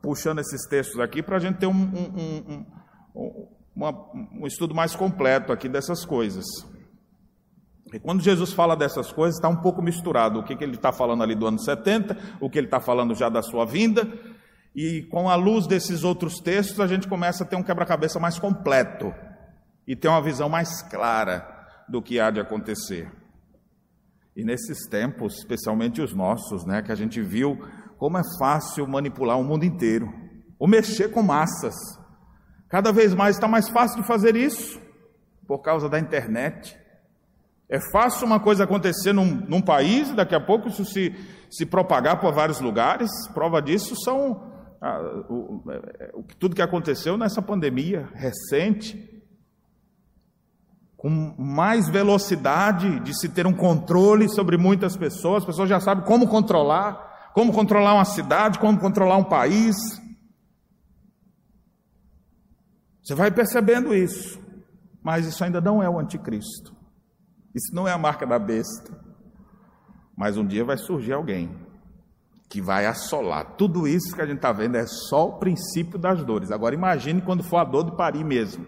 [0.03, 2.67] puxando esses textos aqui para a gente ter um, um,
[3.15, 3.91] um, uma,
[4.39, 6.45] um estudo mais completo aqui dessas coisas.
[7.93, 10.93] E quando Jesus fala dessas coisas, está um pouco misturado o que, que ele está
[10.93, 14.07] falando ali do ano 70, o que ele está falando já da sua vinda,
[14.77, 18.39] e com a luz desses outros textos, a gente começa a ter um quebra-cabeça mais
[18.39, 19.11] completo
[19.89, 21.49] e ter uma visão mais clara
[21.89, 23.11] do que há de acontecer.
[24.37, 27.59] E nesses tempos, especialmente os nossos, né, que a gente viu
[27.97, 30.13] como é fácil manipular o mundo inteiro,
[30.59, 31.75] ou mexer com massas.
[32.69, 34.79] Cada vez mais está mais fácil de fazer isso,
[35.47, 36.77] por causa da internet.
[37.67, 41.15] É fácil uma coisa acontecer num, num país, daqui a pouco isso se,
[41.51, 43.11] se propagar por vários lugares.
[43.33, 49.23] Prova disso são ah, o, é, o, tudo que aconteceu nessa pandemia recente,
[50.97, 56.05] com mais velocidade de se ter um controle sobre muitas pessoas, as pessoas já sabem
[56.05, 59.77] como controlar, como controlar uma cidade, como controlar um país.
[63.03, 64.41] Você vai percebendo isso,
[65.03, 66.75] mas isso ainda não é o anticristo.
[67.55, 68.93] Isso não é a marca da besta.
[70.17, 71.66] Mas um dia vai surgir alguém
[72.49, 73.57] que vai assolar.
[73.57, 76.51] Tudo isso que a gente está vendo é só o princípio das dores.
[76.51, 78.65] Agora imagine quando for a dor de parir mesmo.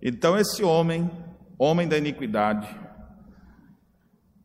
[0.00, 1.10] Então esse homem,
[1.58, 2.68] homem da iniquidade,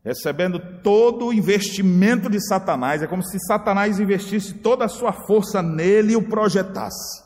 [0.04, 5.62] recebendo todo o investimento de Satanás, é como se Satanás investisse toda a sua força
[5.62, 7.24] nele e o projetasse.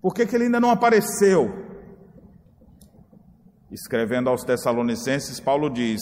[0.00, 1.66] Por que, que ele ainda não apareceu?
[3.70, 6.00] Escrevendo aos Tessalonicenses, Paulo diz: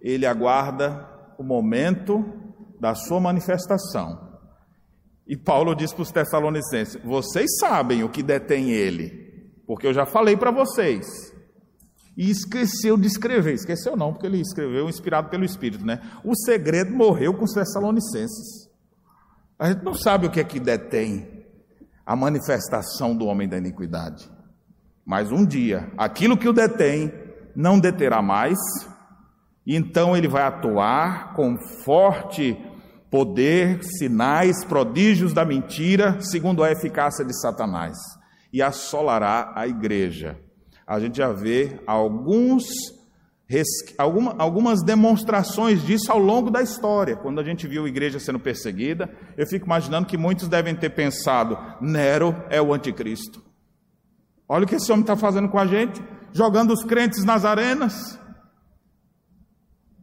[0.00, 2.24] ele aguarda o momento
[2.80, 4.32] da sua manifestação.
[5.26, 10.04] E Paulo diz para os Tessalonicenses: vocês sabem o que detém ele, porque eu já
[10.04, 11.32] falei para vocês.
[12.16, 16.00] E esqueceu de escrever, esqueceu não, porque ele escreveu inspirado pelo Espírito, né?
[16.22, 18.68] O segredo morreu com os Tessalonicenses.
[19.58, 21.46] A gente não sabe o que é que detém
[22.04, 24.30] a manifestação do homem da iniquidade.
[25.06, 27.12] Mas um dia, aquilo que o detém
[27.54, 28.58] não deterá mais,
[29.66, 32.56] então ele vai atuar com forte
[33.12, 37.96] poder, sinais, prodígios da mentira, segundo a eficácia de Satanás,
[38.50, 40.38] e assolará a igreja.
[40.86, 42.64] A gente já vê alguns,
[44.38, 47.14] algumas demonstrações disso ao longo da história.
[47.14, 50.90] Quando a gente viu a igreja sendo perseguida, eu fico imaginando que muitos devem ter
[50.90, 53.42] pensado: Nero é o anticristo.
[54.48, 56.02] Olha o que esse homem está fazendo com a gente,
[56.32, 58.18] jogando os crentes nas arenas.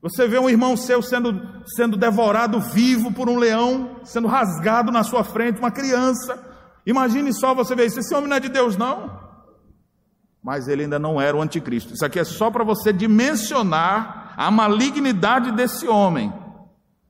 [0.01, 5.03] Você vê um irmão seu sendo, sendo devorado vivo por um leão, sendo rasgado na
[5.03, 6.39] sua frente, uma criança.
[6.85, 7.99] Imagine só você ver isso.
[7.99, 9.19] Esse homem não é de Deus, não.
[10.41, 11.93] Mas ele ainda não era o anticristo.
[11.93, 16.33] Isso aqui é só para você dimensionar a malignidade desse homem.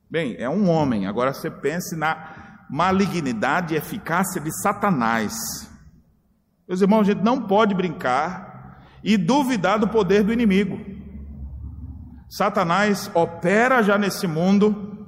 [0.10, 1.06] Bem, é um homem.
[1.06, 5.34] Agora você pense na malignidade e eficácia de Satanás.
[6.68, 10.89] Meus irmãos, a gente não pode brincar e duvidar do poder do inimigo.
[12.30, 15.08] Satanás opera já nesse mundo,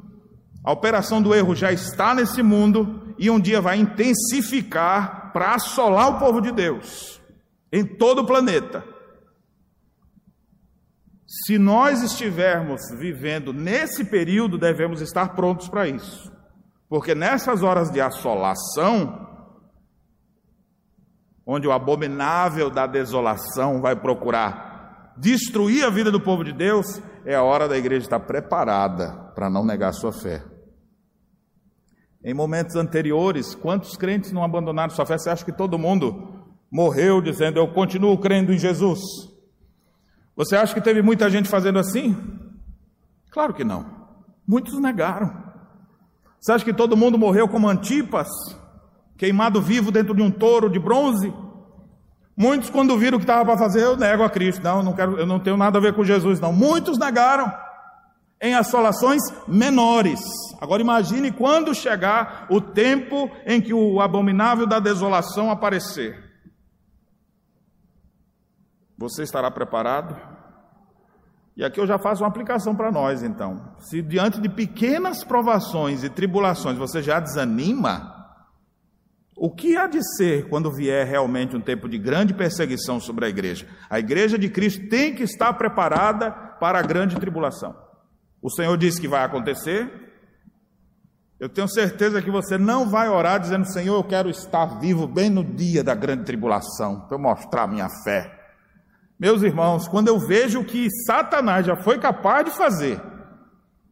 [0.63, 6.09] a operação do erro já está nesse mundo e um dia vai intensificar para assolar
[6.09, 7.21] o povo de Deus
[7.71, 8.83] em todo o planeta.
[11.45, 16.31] Se nós estivermos vivendo nesse período, devemos estar prontos para isso,
[16.89, 19.29] porque nessas horas de assolação,
[21.45, 27.35] onde o abominável da desolação vai procurar destruir a vida do povo de Deus, é
[27.35, 30.43] a hora da igreja estar preparada para não negar sua fé.
[32.23, 35.17] Em momentos anteriores, quantos crentes não abandonaram sua fé?
[35.17, 39.01] Você acha que todo mundo morreu dizendo eu continuo crendo em Jesus?
[40.35, 42.15] Você acha que teve muita gente fazendo assim?
[43.31, 43.85] Claro que não.
[44.47, 45.51] Muitos negaram.
[46.39, 48.27] Você acha que todo mundo morreu como Antipas,
[49.17, 51.33] queimado vivo dentro de um touro de bronze?
[52.35, 54.63] Muitos, quando viram o que estava para fazer, eu nego a Cristo.
[54.63, 56.53] Não, não quero, eu não tenho nada a ver com Jesus, não.
[56.53, 57.51] Muitos negaram
[58.41, 60.19] em assolações menores.
[60.59, 66.31] Agora imagine quando chegar o tempo em que o abominável da desolação aparecer.
[68.97, 70.15] Você estará preparado?
[71.55, 73.75] E aqui eu já faço uma aplicação para nós, então.
[73.77, 78.20] Se diante de pequenas provações e tribulações você já desanima,
[79.43, 83.27] o que há de ser quando vier realmente um tempo de grande perseguição sobre a
[83.27, 83.65] igreja?
[83.89, 87.75] A igreja de Cristo tem que estar preparada para a grande tribulação.
[88.39, 89.91] O Senhor disse que vai acontecer.
[91.39, 95.27] Eu tenho certeza que você não vai orar dizendo: Senhor, eu quero estar vivo bem
[95.27, 98.31] no dia da grande tribulação, para eu mostrar minha fé.
[99.19, 103.01] Meus irmãos, quando eu vejo o que Satanás já foi capaz de fazer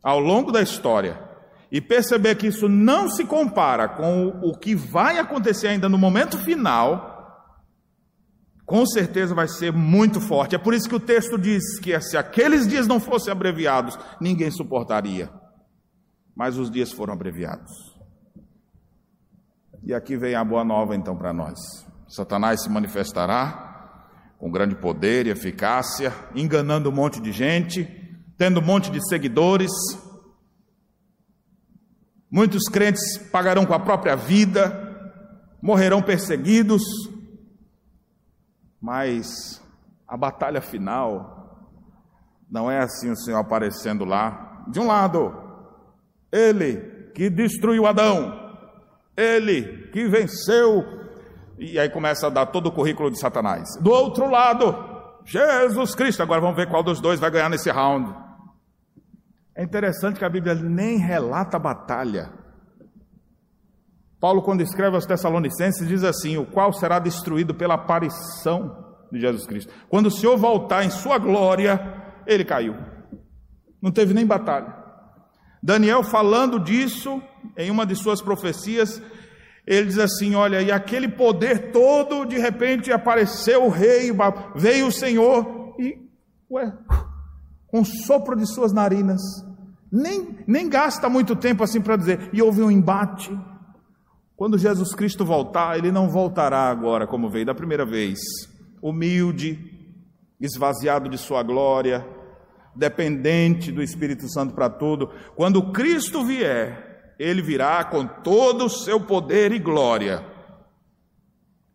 [0.03, 1.27] ao longo da história
[1.71, 6.37] e perceber que isso não se compara com o que vai acontecer ainda no momento
[6.37, 7.09] final,
[8.65, 10.55] com certeza vai ser muito forte.
[10.55, 14.51] É por isso que o texto diz que se aqueles dias não fossem abreviados, ninguém
[14.51, 15.29] suportaria.
[16.35, 17.71] Mas os dias foram abreviados.
[19.83, 21.57] E aqui vem a boa nova então para nós.
[22.07, 23.67] Satanás se manifestará
[24.37, 27.87] com grande poder e eficácia, enganando um monte de gente,
[28.37, 29.71] tendo um monte de seguidores.
[32.31, 34.87] Muitos crentes pagarão com a própria vida,
[35.61, 36.81] morrerão perseguidos,
[38.81, 39.61] mas
[40.07, 41.39] a batalha final
[42.49, 44.63] não é assim o Senhor aparecendo lá.
[44.67, 45.33] De um lado,
[46.31, 48.33] ele que destruiu Adão,
[49.17, 50.99] ele que venceu
[51.57, 53.67] e aí começa a dar todo o currículo de Satanás.
[53.81, 54.73] Do outro lado,
[55.25, 56.23] Jesus Cristo.
[56.23, 58.28] Agora vamos ver qual dos dois vai ganhar nesse round.
[59.59, 62.31] É interessante que a Bíblia nem relata a batalha.
[64.17, 69.45] Paulo, quando escreve aos Tessalonicenses, diz assim: O qual será destruído pela aparição de Jesus
[69.45, 69.73] Cristo.
[69.89, 71.77] Quando o Senhor voltar em sua glória,
[72.25, 72.73] ele caiu.
[73.81, 74.73] Não teve nem batalha.
[75.61, 77.21] Daniel, falando disso,
[77.57, 79.01] em uma de suas profecias,
[79.67, 84.09] ele diz assim: Olha, e aquele poder todo, de repente apareceu o rei,
[84.55, 85.97] veio o Senhor, e,
[86.49, 86.73] ué,
[87.67, 89.48] com sopro de suas narinas,
[89.91, 93.31] nem, nem gasta muito tempo assim para dizer, e houve um embate.
[94.35, 98.19] Quando Jesus Cristo voltar, ele não voltará agora como veio da primeira vez,
[98.81, 99.59] humilde,
[100.39, 102.05] esvaziado de sua glória,
[102.75, 105.09] dependente do Espírito Santo para tudo.
[105.35, 110.25] Quando Cristo vier, ele virá com todo o seu poder e glória.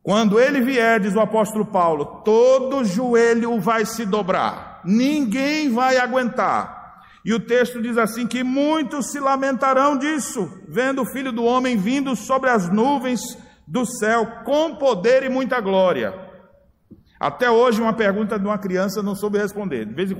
[0.03, 6.84] Quando ele vier, diz o apóstolo Paulo, todo joelho vai se dobrar, ninguém vai aguentar.
[7.25, 11.77] E o texto diz assim: que muitos se lamentarão disso, vendo o filho do homem
[11.77, 13.21] vindo sobre as nuvens
[13.67, 16.13] do céu com poder e muita glória.
[17.19, 19.87] Até hoje, uma pergunta de uma criança não soube responder.
[19.87, 20.17] De vez em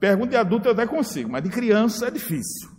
[0.00, 2.70] pergunta de adulto eu até consigo, mas de criança é difícil.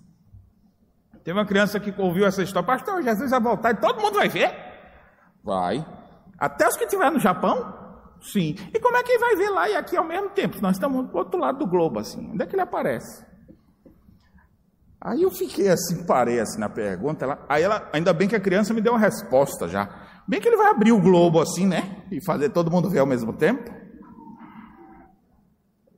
[1.24, 4.30] Teve uma criança que ouviu essa história, pastor, Jesus vai voltar e todo mundo vai
[4.30, 4.51] ver?
[5.43, 5.86] Vai.
[6.39, 7.78] Até os que estiverem no Japão?
[8.22, 8.55] Sim.
[8.74, 10.59] E como é que ele vai ver lá e aqui ao mesmo tempo?
[10.61, 12.32] Nós estamos do outro lado do globo, assim.
[12.32, 13.28] Onde é que ele aparece?
[15.02, 17.26] Aí eu fiquei assim, parei assim na pergunta.
[17.26, 19.89] Ela, aí ela, ainda bem que a criança me deu uma resposta já.
[20.28, 22.04] Bem que ele vai abrir o globo assim, né?
[22.12, 23.72] E fazer todo mundo ver ao mesmo tempo.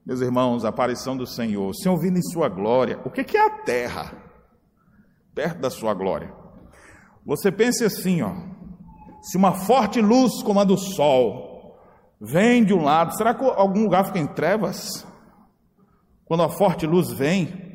[0.05, 2.99] Meus irmãos, a aparição do Senhor, o Senhor vindo em sua glória.
[3.03, 4.21] O que é a terra?
[5.33, 6.33] perto da sua glória.
[7.25, 8.33] Você pense assim, ó,
[9.21, 11.77] se uma forte luz como a do sol
[12.19, 15.05] vem de um lado, será que algum lugar fica em trevas?
[16.25, 17.70] Quando a forte luz vem,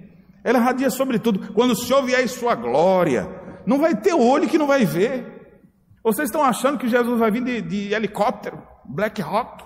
[0.47, 1.53] ela radia sobre tudo.
[1.53, 3.28] Quando o Senhor vier em sua glória,
[3.66, 5.59] não vai ter olho que não vai ver.
[6.05, 9.64] Vocês estão achando que Jesus vai vir de, de helicóptero, Black Hawk?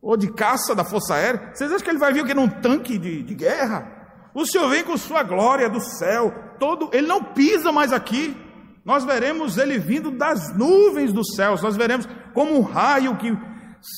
[0.00, 1.50] Ou de caça da Força Aérea?
[1.52, 4.30] Vocês acham que ele vai vir aqui num tanque de, de guerra?
[4.32, 8.36] O Senhor vem com sua glória do céu, todo, ele não pisa mais aqui.
[8.84, 13.36] Nós veremos ele vindo das nuvens dos céus, nós veremos como um raio que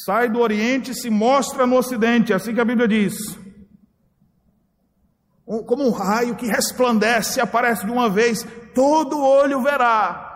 [0.06, 3.38] sai do oriente e se mostra no ocidente, é assim que a Bíblia diz.
[5.66, 10.28] Como um raio que resplandece, aparece de uma vez, todo olho verá.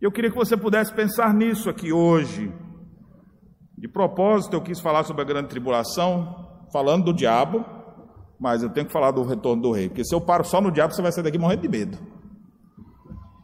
[0.00, 2.52] Eu queria que você pudesse pensar nisso aqui hoje.
[3.78, 7.64] De propósito, eu quis falar sobre a grande tribulação, falando do diabo,
[8.38, 10.72] mas eu tenho que falar do retorno do rei, porque se eu paro só no
[10.72, 11.98] diabo, você vai sair daqui morrendo de medo.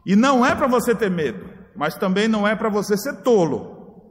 [0.05, 4.03] E não é para você ter medo, mas também não é para você ser tolo,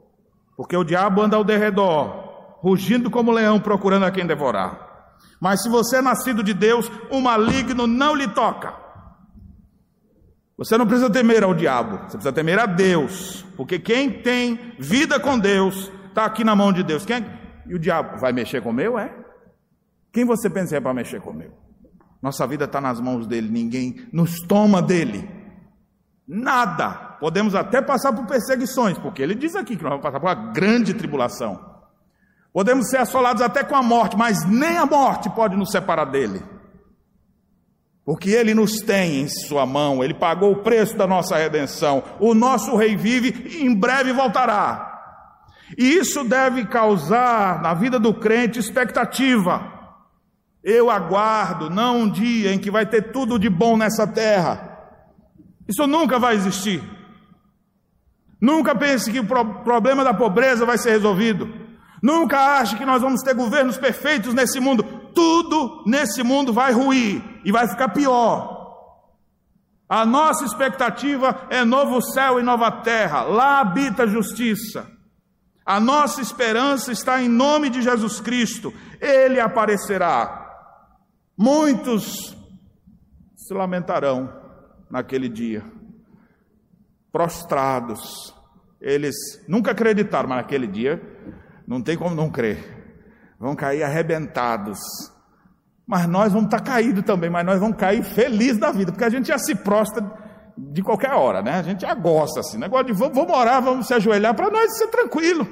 [0.56, 4.87] porque o diabo anda ao derredor, rugindo como leão, procurando a quem devorar.
[5.40, 8.74] Mas se você é nascido de Deus, o maligno não lhe toca.
[10.56, 15.20] Você não precisa temer ao diabo, você precisa temer a Deus, porque quem tem vida
[15.20, 17.06] com Deus está aqui na mão de Deus.
[17.06, 17.38] Quem é?
[17.68, 18.98] E o diabo vai mexer com o meu?
[18.98, 19.14] É?
[20.12, 21.52] Quem você pensa é para mexer com o meu?
[22.20, 25.30] Nossa vida está nas mãos dele, ninguém nos toma dele.
[26.26, 27.16] Nada.
[27.20, 30.52] Podemos até passar por perseguições, porque ele diz aqui que nós vamos passar por uma
[30.52, 31.67] grande tribulação.
[32.58, 36.42] Podemos ser assolados até com a morte, mas nem a morte pode nos separar dele.
[38.04, 42.02] Porque ele nos tem em sua mão, ele pagou o preço da nossa redenção.
[42.18, 44.92] O nosso rei vive e em breve voltará.
[45.78, 49.62] E isso deve causar na vida do crente expectativa.
[50.60, 54.80] Eu aguardo, não um dia em que vai ter tudo de bom nessa terra.
[55.68, 56.82] Isso nunca vai existir.
[58.40, 59.26] Nunca pense que o
[59.62, 61.57] problema da pobreza vai ser resolvido.
[62.02, 64.82] Nunca ache que nós vamos ter governos perfeitos nesse mundo.
[65.14, 68.58] Tudo nesse mundo vai ruir e vai ficar pior.
[69.88, 73.22] A nossa expectativa é novo céu e nova terra.
[73.22, 74.86] Lá habita a justiça.
[75.64, 78.72] A nossa esperança está em nome de Jesus Cristo.
[79.00, 80.46] Ele aparecerá.
[81.36, 82.36] Muitos
[83.36, 84.32] se lamentarão
[84.90, 85.64] naquele dia,
[87.10, 88.34] prostrados.
[88.80, 89.16] Eles
[89.48, 91.17] nunca acreditaram, mas naquele dia
[91.68, 93.36] não tem como não crer.
[93.38, 94.78] Vão cair arrebentados.
[95.86, 99.10] Mas nós vamos estar caídos também, mas nós vamos cair felizes da vida, porque a
[99.10, 100.02] gente já se prostra
[100.56, 101.52] de qualquer hora, né?
[101.52, 104.78] A gente já gosta assim, negócio de vamos, vamos orar, vamos se ajoelhar para nós
[104.78, 105.46] ser tranquilo.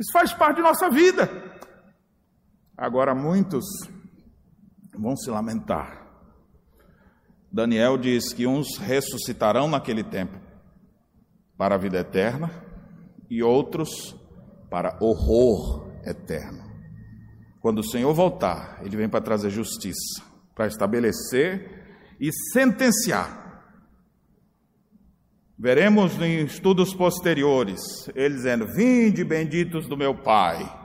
[0.00, 1.28] Isso faz parte de nossa vida.
[2.76, 3.64] Agora muitos
[4.98, 6.06] vão se lamentar.
[7.52, 10.38] Daniel diz que uns ressuscitarão naquele tempo
[11.58, 12.50] para a vida eterna
[13.28, 14.16] e outros
[14.70, 16.62] para horror eterno.
[17.60, 20.22] Quando o Senhor voltar, ele vem para trazer justiça,
[20.54, 23.46] para estabelecer e sentenciar.
[25.58, 30.78] Veremos em estudos posteriores ele dizendo: Vinde benditos do meu Pai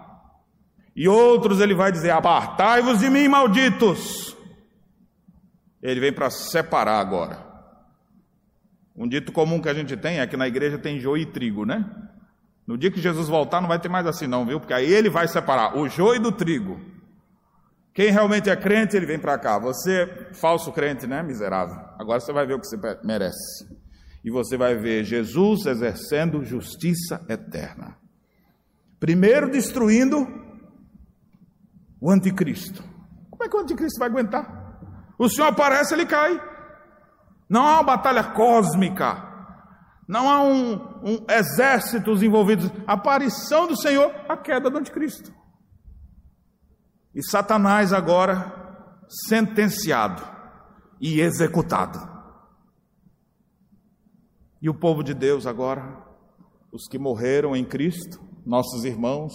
[0.96, 4.36] e outros ele vai dizer: Apartai-vos de mim, malditos.
[5.82, 7.52] Ele vem para separar agora.
[8.96, 11.66] Um dito comum que a gente tem é que na igreja tem joio e trigo,
[11.66, 11.84] né?
[12.66, 14.60] No dia que Jesus voltar, não vai ter mais assim, não, viu?
[14.60, 16.80] Porque aí ele vai separar o joio do trigo.
[17.94, 19.60] Quem realmente é crente, ele vem para cá.
[19.60, 21.22] Você, falso crente, né?
[21.22, 21.76] Miserável.
[22.00, 23.68] Agora você vai ver o que você merece.
[24.24, 27.98] E você vai ver Jesus exercendo justiça eterna.
[29.00, 30.26] Primeiro destruindo
[32.00, 32.84] o anticristo.
[33.30, 34.80] Como é que o anticristo vai aguentar?
[35.20, 36.42] O Senhor aparece, ele cai.
[37.50, 39.33] Não há uma batalha cósmica.
[40.08, 40.74] Não há um,
[41.04, 42.70] um exércitos envolvidos.
[42.86, 45.34] A aparição do Senhor, a queda do anticristo.
[47.14, 48.64] E Satanás agora
[49.28, 50.22] sentenciado
[51.00, 52.00] e executado.
[54.62, 56.02] E o povo de Deus agora,
[56.72, 59.34] os que morreram em Cristo, nossos irmãos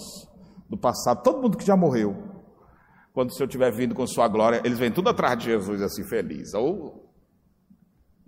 [0.69, 2.29] do passado, todo mundo que já morreu,
[3.13, 6.03] quando o Senhor estiver vindo com sua glória, eles vêm tudo atrás de Jesus assim
[6.07, 6.53] feliz.
[6.53, 7.08] Ou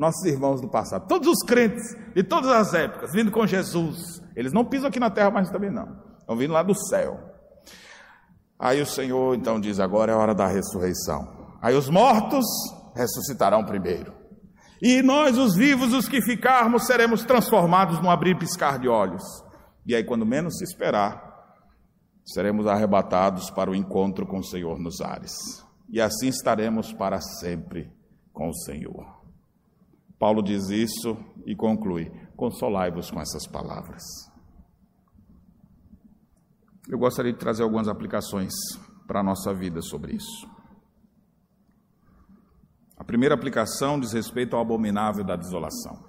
[0.02, 4.20] nossos irmãos do passado, todos os crentes de todas as épocas, vindo com Jesus.
[4.36, 5.96] Eles não pisam aqui na terra mais também não.
[6.18, 7.20] Estão vindo lá do céu.
[8.58, 11.56] Aí o Senhor então diz: agora é a hora da ressurreição.
[11.62, 12.44] Aí os mortos
[12.96, 14.12] ressuscitarão primeiro.
[14.82, 19.22] E nós, os vivos, os que ficarmos, seremos transformados num abrir e piscar de olhos.
[19.86, 21.22] E aí, quando menos se esperar,
[22.26, 25.36] seremos arrebatados para o encontro com o Senhor nos ares.
[25.88, 27.92] E assim estaremos para sempre
[28.34, 29.21] com o Senhor.
[30.22, 31.18] Paulo diz isso
[31.48, 34.04] e conclui: consolai-vos com essas palavras.
[36.88, 38.54] Eu gostaria de trazer algumas aplicações
[39.08, 40.48] para a nossa vida sobre isso.
[42.96, 46.06] A primeira aplicação diz respeito ao abominável da desolação.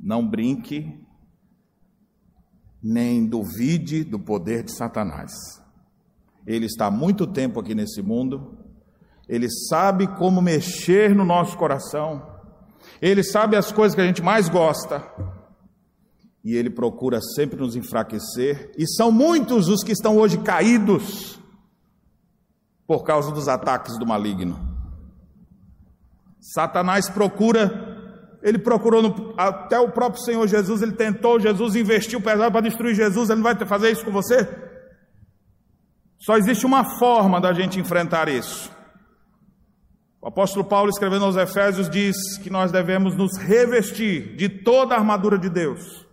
[0.00, 0.98] Não brinque
[2.82, 5.30] nem duvide do poder de Satanás.
[6.46, 8.56] Ele está há muito tempo aqui nesse mundo,
[9.28, 12.31] ele sabe como mexer no nosso coração,
[13.00, 15.04] ele sabe as coisas que a gente mais gosta,
[16.44, 21.38] e ele procura sempre nos enfraquecer, e são muitos os que estão hoje caídos
[22.86, 24.58] por causa dos ataques do maligno.
[26.40, 27.92] Satanás procura
[28.42, 32.94] ele procurou no, até o próprio Senhor Jesus, ele tentou Jesus, investiu pesado para destruir
[32.94, 34.48] Jesus, ele não vai fazer isso com você?
[36.18, 38.70] Só existe uma forma da gente enfrentar isso.
[40.22, 44.98] O apóstolo Paulo, escrevendo aos Efésios, diz que nós devemos nos revestir de toda a
[44.98, 46.06] armadura de Deus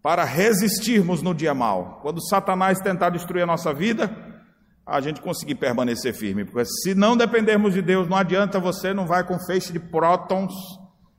[0.00, 1.98] para resistirmos no dia mal.
[2.00, 4.08] Quando Satanás tentar destruir a nossa vida,
[4.86, 6.44] a gente conseguir permanecer firme.
[6.44, 10.52] Porque se não dependermos de Deus, não adianta você, não vai com feixe de prótons.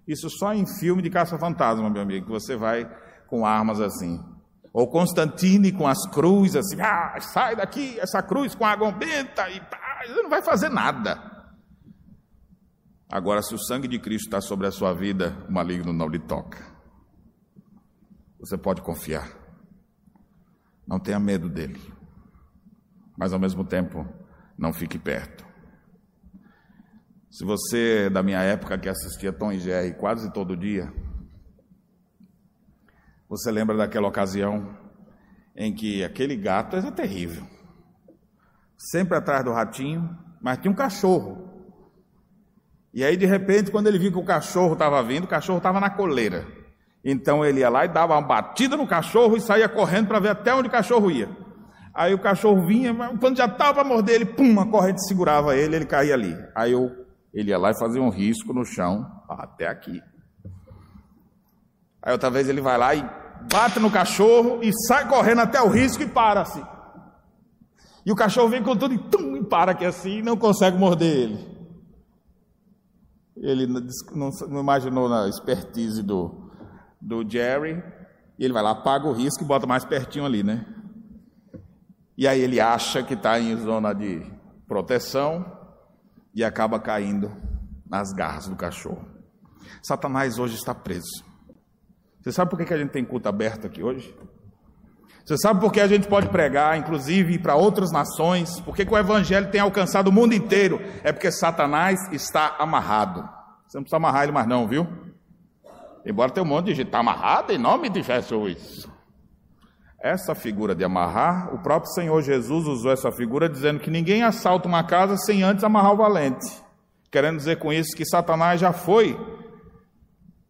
[0.08, 2.90] Isso só em filme de caça-fantasma, meu amigo, que você vai
[3.28, 4.24] com armas assim.
[4.72, 9.60] Ou Constantine com as cruzes, assim, ah, sai daqui, essa cruz com água benta, e
[9.60, 9.78] pá,
[10.16, 11.33] não vai fazer nada.
[13.14, 16.18] Agora, se o sangue de Cristo está sobre a sua vida, o maligno não lhe
[16.18, 16.66] toca.
[18.40, 19.30] Você pode confiar.
[20.88, 21.80] Não tenha medo dele.
[23.16, 24.04] Mas ao mesmo tempo,
[24.58, 25.46] não fique perto.
[27.30, 30.92] Se você é da minha época que assistia Tom e Jerry quase todo dia,
[33.30, 34.76] você lembra daquela ocasião
[35.56, 37.46] em que aquele gato era terrível.
[38.76, 41.43] Sempre atrás do ratinho, mas tinha um cachorro
[42.94, 45.80] e aí, de repente, quando ele viu que o cachorro estava vindo, o cachorro estava
[45.80, 46.46] na coleira.
[47.04, 50.30] Então ele ia lá e dava uma batida no cachorro e saía correndo para ver
[50.30, 51.30] até onde o cachorro ia.
[51.94, 55.76] Aí o cachorro vinha, quando já estava para morder ele, pum, a corrente segurava ele,
[55.76, 56.36] ele caía ali.
[56.56, 56.90] Aí eu,
[57.34, 60.02] ele ia lá e fazia um risco no chão, até aqui.
[62.02, 63.04] Aí outra vez ele vai lá e
[63.52, 66.64] bate no cachorro e sai correndo até o risco e para assim.
[68.06, 70.78] E o cachorro vem com tudo e, tum, e para aqui assim e não consegue
[70.78, 71.53] morder ele.
[73.38, 76.52] Ele não, não imaginou na expertise do,
[77.02, 77.84] do Jerry.
[78.38, 80.66] E ele vai lá, paga o risco e bota mais pertinho ali, né?
[82.18, 84.22] E aí ele acha que está em zona de
[84.68, 85.46] proteção
[86.34, 87.32] e acaba caindo
[87.90, 89.08] nas garras do cachorro.
[89.82, 91.24] Satanás hoje está preso.
[92.22, 94.16] Você sabe por que a gente tem culto aberto aqui hoje?
[95.26, 98.60] Você sabe por que a gente pode pregar, inclusive para outras nações?
[98.60, 100.82] Por que o Evangelho tem alcançado o mundo inteiro?
[101.02, 103.22] É porque Satanás está amarrado.
[103.66, 104.86] Você não precisa amarrar ele mais, não, viu?
[106.06, 108.86] Embora tenha um monte de gente está amarrado em nome de Jesus.
[109.98, 114.68] Essa figura de amarrar, o próprio Senhor Jesus usou essa figura dizendo que ninguém assalta
[114.68, 116.62] uma casa sem antes amarrar o valente.
[117.10, 119.18] Querendo dizer com isso que Satanás já foi,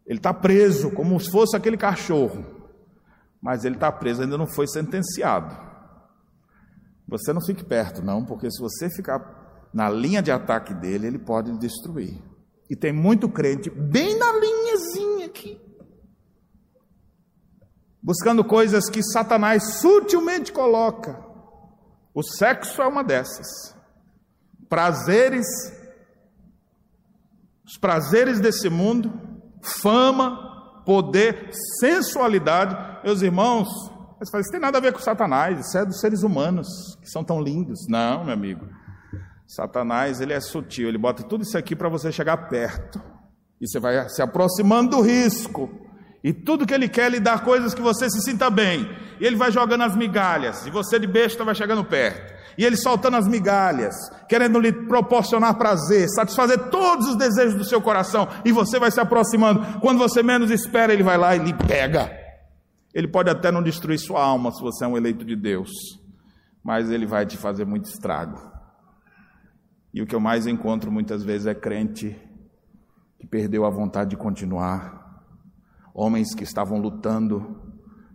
[0.08, 2.53] ele está preso, como se fosse aquele cachorro
[3.44, 5.54] mas ele está preso, ainda não foi sentenciado.
[7.06, 11.20] Você não fique perto, não, porque se você ficar na linha de ataque dele, ele
[11.20, 12.24] pode lhe destruir.
[12.70, 15.62] E tem muito crente bem na linhazinha aqui,
[18.02, 21.22] buscando coisas que Satanás sutilmente coloca.
[22.14, 23.76] O sexo é uma dessas.
[24.70, 25.46] Prazeres,
[27.66, 29.12] os prazeres desse mundo,
[29.62, 30.53] fama,
[30.86, 33.04] poder, sensualidade.
[33.04, 33.68] Meus irmãos,
[34.22, 36.68] isso tem nada a ver com Satanás, isso é dos seres humanos,
[37.02, 37.88] que são tão lindos.
[37.90, 38.68] Não, meu amigo.
[39.48, 43.02] Satanás, ele é sutil, ele bota tudo isso aqui para você chegar perto.
[43.60, 45.70] E você vai se aproximando do risco.
[46.24, 48.90] E tudo que ele quer é lhe dar coisas que você se sinta bem.
[49.20, 52.76] E ele vai jogando as migalhas, e você de besta vai chegando perto e ele
[52.76, 53.96] soltando as migalhas,
[54.28, 59.00] querendo lhe proporcionar prazer, satisfazer todos os desejos do seu coração, e você vai se
[59.00, 59.80] aproximando.
[59.80, 62.12] Quando você menos espera, ele vai lá e lhe pega.
[62.94, 65.72] Ele pode até não destruir sua alma se você é um eleito de Deus,
[66.64, 68.40] mas ele vai te fazer muito estrago.
[69.94, 72.16] E o que eu mais encontro muitas vezes é crente
[73.20, 75.03] que perdeu a vontade de continuar,
[75.94, 77.62] homens que estavam lutando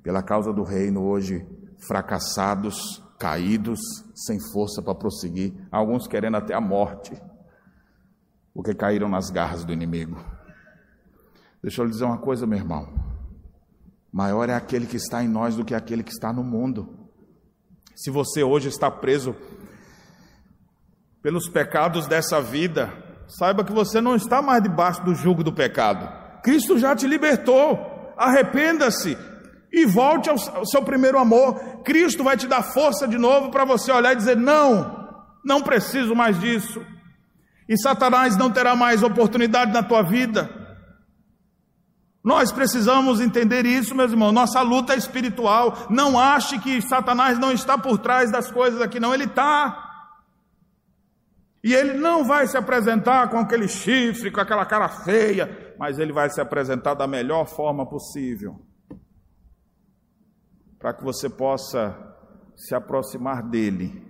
[0.03, 1.47] pela causa do reino hoje
[1.87, 3.81] fracassados, caídos,
[4.15, 7.13] sem força para prosseguir, alguns querendo até a morte,
[8.53, 10.19] porque caíram nas garras do inimigo.
[11.63, 12.89] Deixa eu lhe dizer uma coisa, meu irmão.
[14.13, 17.11] Maior é aquele que está em nós do que aquele que está no mundo.
[17.95, 19.37] Se você hoje está preso
[21.23, 22.93] pelos pecados dessa vida,
[23.27, 26.09] saiba que você não está mais debaixo do jugo do pecado.
[26.43, 28.15] Cristo já te libertou.
[28.17, 29.17] Arrependa-se,
[29.73, 31.83] e volte ao, seu primeiro amor.
[31.85, 35.09] Cristo vai te dar força de novo para você olhar e dizer: não,
[35.45, 36.85] não preciso mais disso.
[37.69, 40.51] E Satanás não terá mais oportunidade na tua vida.
[42.25, 44.33] Nós precisamos entender isso, meus irmãos.
[44.33, 45.87] Nossa luta é espiritual.
[45.89, 49.15] Não ache que Satanás não está por trás das coisas aqui, não.
[49.15, 49.85] Ele está.
[51.63, 56.13] E ele não vai se apresentar com aquele chifre, com aquela cara feia, mas ele
[56.13, 58.61] vai se apresentar da melhor forma possível
[60.79, 61.97] para que você possa
[62.57, 64.07] se aproximar dele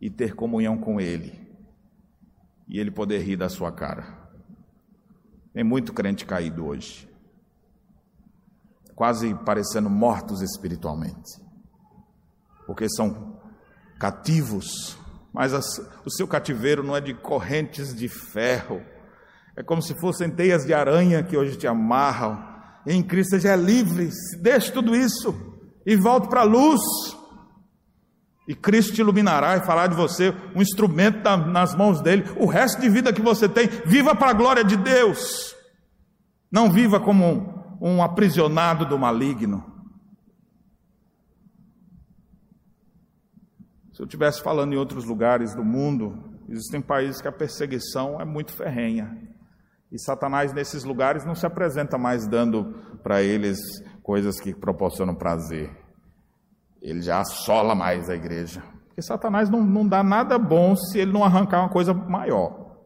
[0.00, 1.46] e ter comunhão com ele,
[2.66, 4.18] e ele poder rir da sua cara.
[5.52, 7.08] Tem muito crente caído hoje,
[8.94, 11.40] quase parecendo mortos espiritualmente,
[12.66, 13.38] porque são
[13.98, 14.96] cativos,
[15.32, 18.82] mas as, o seu cativeiro não é de correntes de ferro,
[19.60, 22.42] é como se fossem teias de aranha que hoje te amarram.
[22.86, 24.08] Em Cristo já é livre,
[24.40, 25.34] deixe tudo isso
[25.84, 26.80] e volte para a luz.
[28.48, 32.24] E Cristo te iluminará e fará de você um instrumento nas mãos dele.
[32.38, 35.54] O resto de vida que você tem, viva para a glória de Deus.
[36.50, 39.62] Não viva como um, um aprisionado do maligno.
[43.92, 48.24] Se eu estivesse falando em outros lugares do mundo, existem países que a perseguição é
[48.24, 49.28] muito ferrenha.
[49.92, 53.58] E Satanás, nesses lugares, não se apresenta mais dando para eles
[54.02, 55.70] coisas que proporcionam prazer.
[56.80, 58.62] Ele já assola mais a igreja.
[58.86, 62.84] Porque Satanás não, não dá nada bom se ele não arrancar uma coisa maior.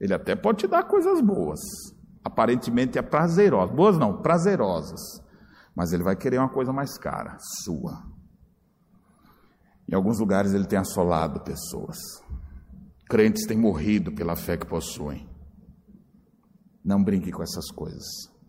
[0.00, 1.60] Ele até pode te dar coisas boas,
[2.22, 3.74] aparentemente é prazerosas.
[3.74, 5.00] Boas não, prazerosas.
[5.74, 8.02] Mas ele vai querer uma coisa mais cara, sua.
[9.88, 11.98] Em alguns lugares ele tem assolado pessoas.
[13.08, 15.28] Crentes têm morrido pela fé que possuem.
[16.84, 18.04] Não brinque com essas coisas.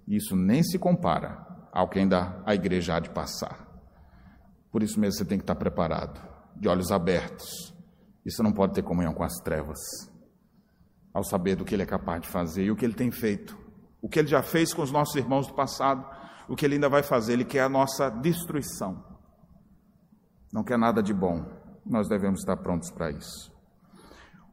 [0.07, 3.65] Isso nem se compara ao que ainda a igreja há de passar.
[4.71, 6.21] Por isso mesmo você tem que estar preparado,
[6.55, 7.73] de olhos abertos.
[8.25, 9.79] Isso não pode ter comunhão com as trevas.
[11.13, 13.57] Ao saber do que ele é capaz de fazer e o que ele tem feito,
[14.01, 16.05] o que ele já fez com os nossos irmãos do passado,
[16.47, 19.01] o que ele ainda vai fazer, ele quer a nossa destruição.
[20.51, 21.45] Não quer nada de bom.
[21.85, 23.54] Nós devemos estar prontos para isso.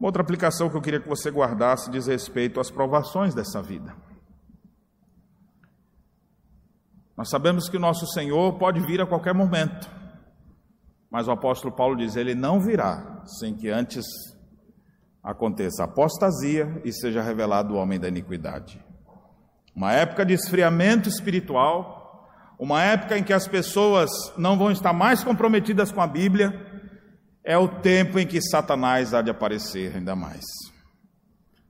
[0.03, 3.95] Uma outra aplicação que eu queria que você guardasse diz respeito às provações dessa vida.
[7.17, 9.89] Nós sabemos que o nosso Senhor pode vir a qualquer momento,
[11.09, 14.05] mas o apóstolo Paulo diz: ele não virá sem que antes
[15.23, 18.85] aconteça apostasia e seja revelado o homem da iniquidade.
[19.73, 22.29] Uma época de esfriamento espiritual,
[22.59, 26.72] uma época em que as pessoas não vão estar mais comprometidas com a Bíblia,
[27.45, 30.45] é o tempo em que Satanás há de aparecer ainda mais.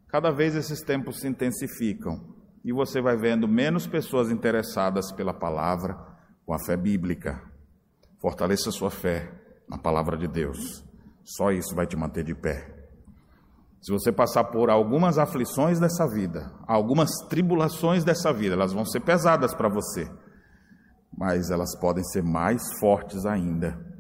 [0.08, 2.20] Cada vez esses tempos se intensificam
[2.64, 5.96] e você vai vendo menos pessoas interessadas pela palavra
[6.44, 7.42] com a fé bíblica.
[8.20, 9.32] Fortaleça sua fé
[9.68, 10.84] na palavra de Deus.
[11.24, 12.82] Só isso vai te manter de pé.
[13.80, 19.00] Se você passar por algumas aflições dessa vida, algumas tribulações dessa vida, elas vão ser
[19.00, 20.08] pesadas para você,
[21.16, 23.91] mas elas podem ser mais fortes ainda.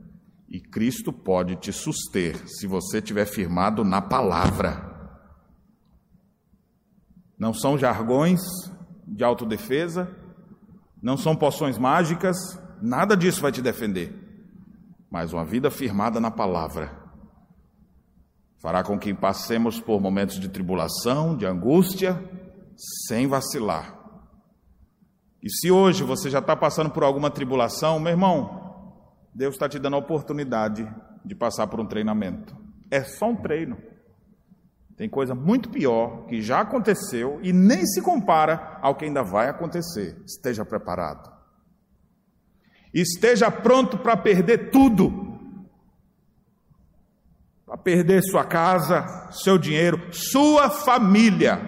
[0.52, 4.92] E Cristo pode te suster se você estiver firmado na palavra.
[7.38, 8.38] Não são jargões
[9.06, 10.14] de autodefesa,
[11.02, 12.36] não são poções mágicas,
[12.82, 14.14] nada disso vai te defender.
[15.10, 17.00] Mas uma vida firmada na palavra
[18.58, 22.22] fará com que passemos por momentos de tribulação, de angústia,
[23.08, 23.98] sem vacilar.
[25.42, 28.61] E se hoje você já está passando por alguma tribulação, meu irmão,
[29.34, 30.86] Deus está te dando a oportunidade
[31.24, 32.56] de passar por um treinamento.
[32.90, 33.78] É só um treino.
[34.96, 39.48] Tem coisa muito pior que já aconteceu e nem se compara ao que ainda vai
[39.48, 40.22] acontecer.
[40.26, 41.32] Esteja preparado.
[42.92, 45.32] Esteja pronto para perder tudo.
[47.64, 51.58] Para perder sua casa, seu dinheiro, sua família.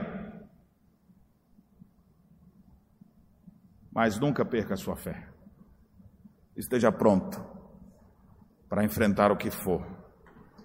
[3.91, 5.29] Mas nunca perca a sua fé.
[6.55, 7.54] Esteja pronto
[8.75, 9.87] para enfrentar o que for.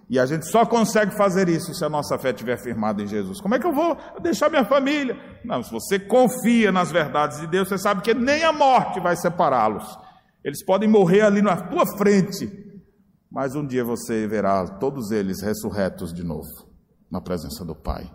[0.08, 3.40] E a gente só consegue fazer isso se a nossa fé estiver firmada em Jesus.
[3.40, 5.16] Como é que eu vou deixar minha família?
[5.44, 9.14] Não, se você confia nas verdades de Deus, você sabe que nem a morte vai
[9.14, 9.96] separá-los.
[10.42, 12.50] Eles podem morrer ali na tua frente,
[13.30, 16.48] mas um dia você verá todos eles ressurretos de novo,
[17.08, 18.12] na presença do Pai.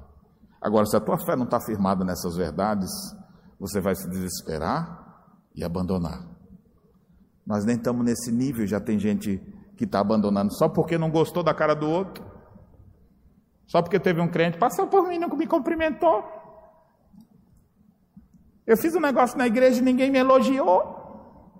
[0.61, 2.91] Agora, se a tua fé não está firmada nessas verdades,
[3.57, 5.23] você vai se desesperar
[5.55, 6.27] e abandonar.
[7.47, 9.39] Nós nem estamos nesse nível, já tem gente
[9.75, 12.23] que está abandonando só porque não gostou da cara do outro,
[13.67, 16.23] só porque teve um crente, passou por mim, não me cumprimentou.
[18.65, 21.03] Eu fiz um negócio na igreja e ninguém me elogiou.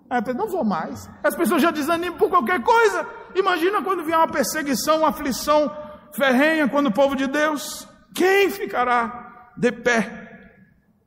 [0.10, 1.10] Aí eu não vou mais.
[1.24, 3.08] As pessoas já desanimam por qualquer coisa.
[3.36, 5.72] Imagina quando vier uma perseguição, uma aflição
[6.16, 7.88] ferrenha quando o povo de Deus.
[8.14, 10.26] Quem ficará de pé?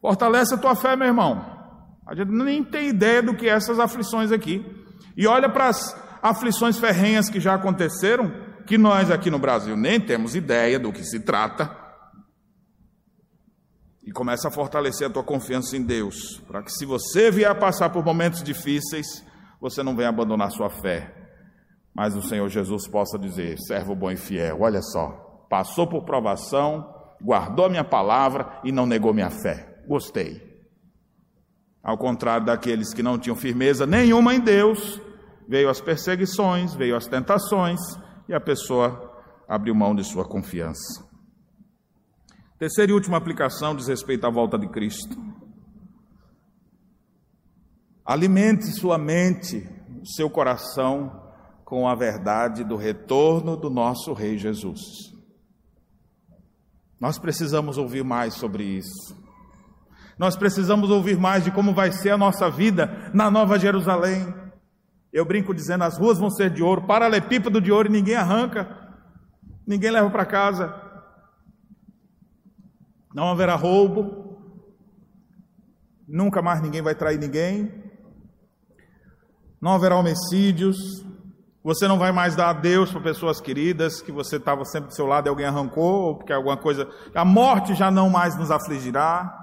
[0.01, 1.45] Fortalece a tua fé, meu irmão.
[2.07, 4.65] A gente nem tem ideia do que é essas aflições aqui.
[5.17, 8.31] E olha para as aflições ferrenhas que já aconteceram,
[8.67, 11.75] que nós aqui no Brasil nem temos ideia do que se trata.
[14.05, 17.55] E começa a fortalecer a tua confiança em Deus, para que se você vier a
[17.55, 19.25] passar por momentos difíceis,
[19.61, 21.15] você não venha abandonar sua fé.
[21.95, 26.89] Mas o Senhor Jesus possa dizer: servo bom e fiel, olha só, passou por provação,
[27.21, 29.83] guardou minha palavra e não negou minha fé.
[29.87, 30.47] Gostei.
[31.83, 35.01] Ao contrário daqueles que não tinham firmeza nenhuma em Deus,
[35.49, 37.81] veio as perseguições, veio as tentações
[38.29, 39.11] e a pessoa
[39.49, 41.09] abriu mão de sua confiança.
[42.59, 45.17] Terceira e última aplicação diz respeito à volta de Cristo.
[48.05, 49.67] Alimente sua mente,
[50.05, 51.27] seu coração
[51.65, 54.81] com a verdade do retorno do nosso Rei Jesus.
[57.01, 59.17] Nós precisamos ouvir mais sobre isso.
[60.19, 64.35] Nós precisamos ouvir mais de como vai ser a nossa vida na Nova Jerusalém.
[65.19, 68.69] Eu brinco dizendo: as ruas vão ser de ouro, paralelepípedo de ouro e ninguém arranca,
[69.67, 70.73] ninguém leva para casa.
[73.13, 74.39] Não haverá roubo,
[76.07, 77.83] nunca mais ninguém vai trair ninguém,
[79.61, 81.05] não haverá homicídios,
[81.65, 85.07] você não vai mais dar adeus para pessoas queridas que você estava sempre do seu
[85.07, 86.89] lado e alguém arrancou, ou porque alguma coisa.
[87.13, 89.37] A morte já não mais nos afligirá,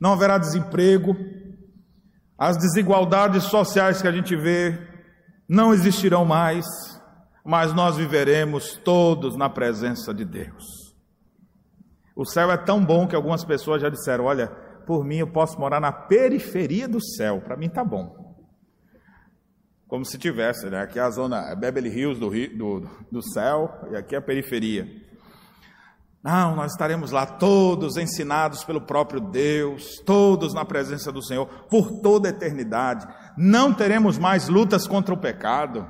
[0.00, 1.16] não haverá desemprego,
[2.36, 4.95] as desigualdades sociais que a gente vê
[5.48, 6.66] não existirão mais,
[7.44, 10.94] mas nós viveremos todos na presença de Deus.
[12.14, 14.48] O céu é tão bom que algumas pessoas já disseram: Olha,
[14.86, 18.26] por mim eu posso morar na periferia do céu, para mim está bom
[19.88, 20.80] como se tivesse, né?
[20.80, 25.05] Aqui é a zona Beverly Hills do, do, do céu e aqui é a periferia.
[26.26, 32.00] Não, nós estaremos lá todos ensinados pelo próprio Deus, todos na presença do Senhor, por
[32.00, 33.06] toda a eternidade.
[33.38, 35.86] Não teremos mais lutas contra o pecado.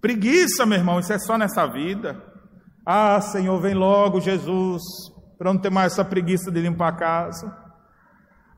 [0.00, 2.20] Preguiça, meu irmão, isso é só nessa vida.
[2.84, 4.82] Ah, Senhor, vem logo, Jesus,
[5.38, 7.56] para não ter mais essa preguiça de limpar a casa.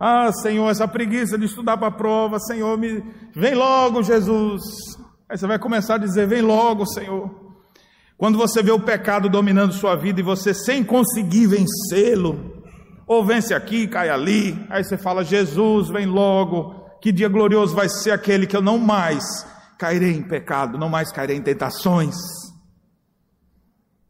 [0.01, 3.05] Ah, Senhor, essa preguiça de estudar para a prova, Senhor, me...
[3.35, 4.63] vem logo, Jesus.
[5.29, 7.46] Aí você vai começar a dizer: Vem logo, Senhor.
[8.17, 12.63] Quando você vê o pecado dominando sua vida e você sem conseguir vencê-lo,
[13.07, 16.75] ou vence aqui, cai ali, aí você fala: Jesus, vem logo.
[17.01, 19.23] Que dia glorioso vai ser aquele que eu não mais
[19.79, 22.17] cairei em pecado, não mais cairei em tentações.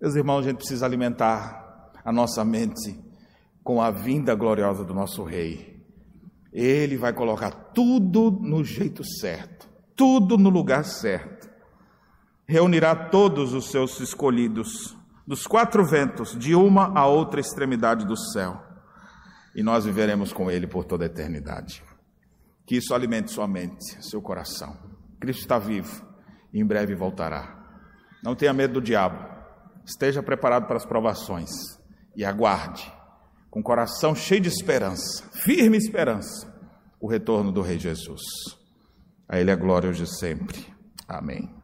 [0.01, 2.99] Meus irmãos, a gente precisa alimentar a nossa mente
[3.65, 5.85] com a vinda gloriosa do nosso Rei.
[6.53, 11.36] Ele vai colocar tudo no jeito certo, tudo no lugar certo.
[12.49, 18.63] Reunirá todos os seus escolhidos dos quatro ventos, de uma a outra extremidade do céu,
[19.55, 21.83] e nós viveremos com Ele por toda a eternidade.
[22.65, 24.77] Que isso alimente sua mente, seu coração.
[25.19, 26.07] Cristo está vivo
[26.53, 27.57] e em breve voltará.
[28.23, 29.25] Não tenha medo do diabo,
[29.85, 31.51] esteja preparado para as provações
[32.15, 32.93] e aguarde
[33.51, 36.55] com coração cheio de esperança, firme esperança,
[37.01, 38.21] o retorno do Rei Jesus.
[39.27, 40.67] A Ele a glória hoje e sempre.
[41.09, 41.56] Amém.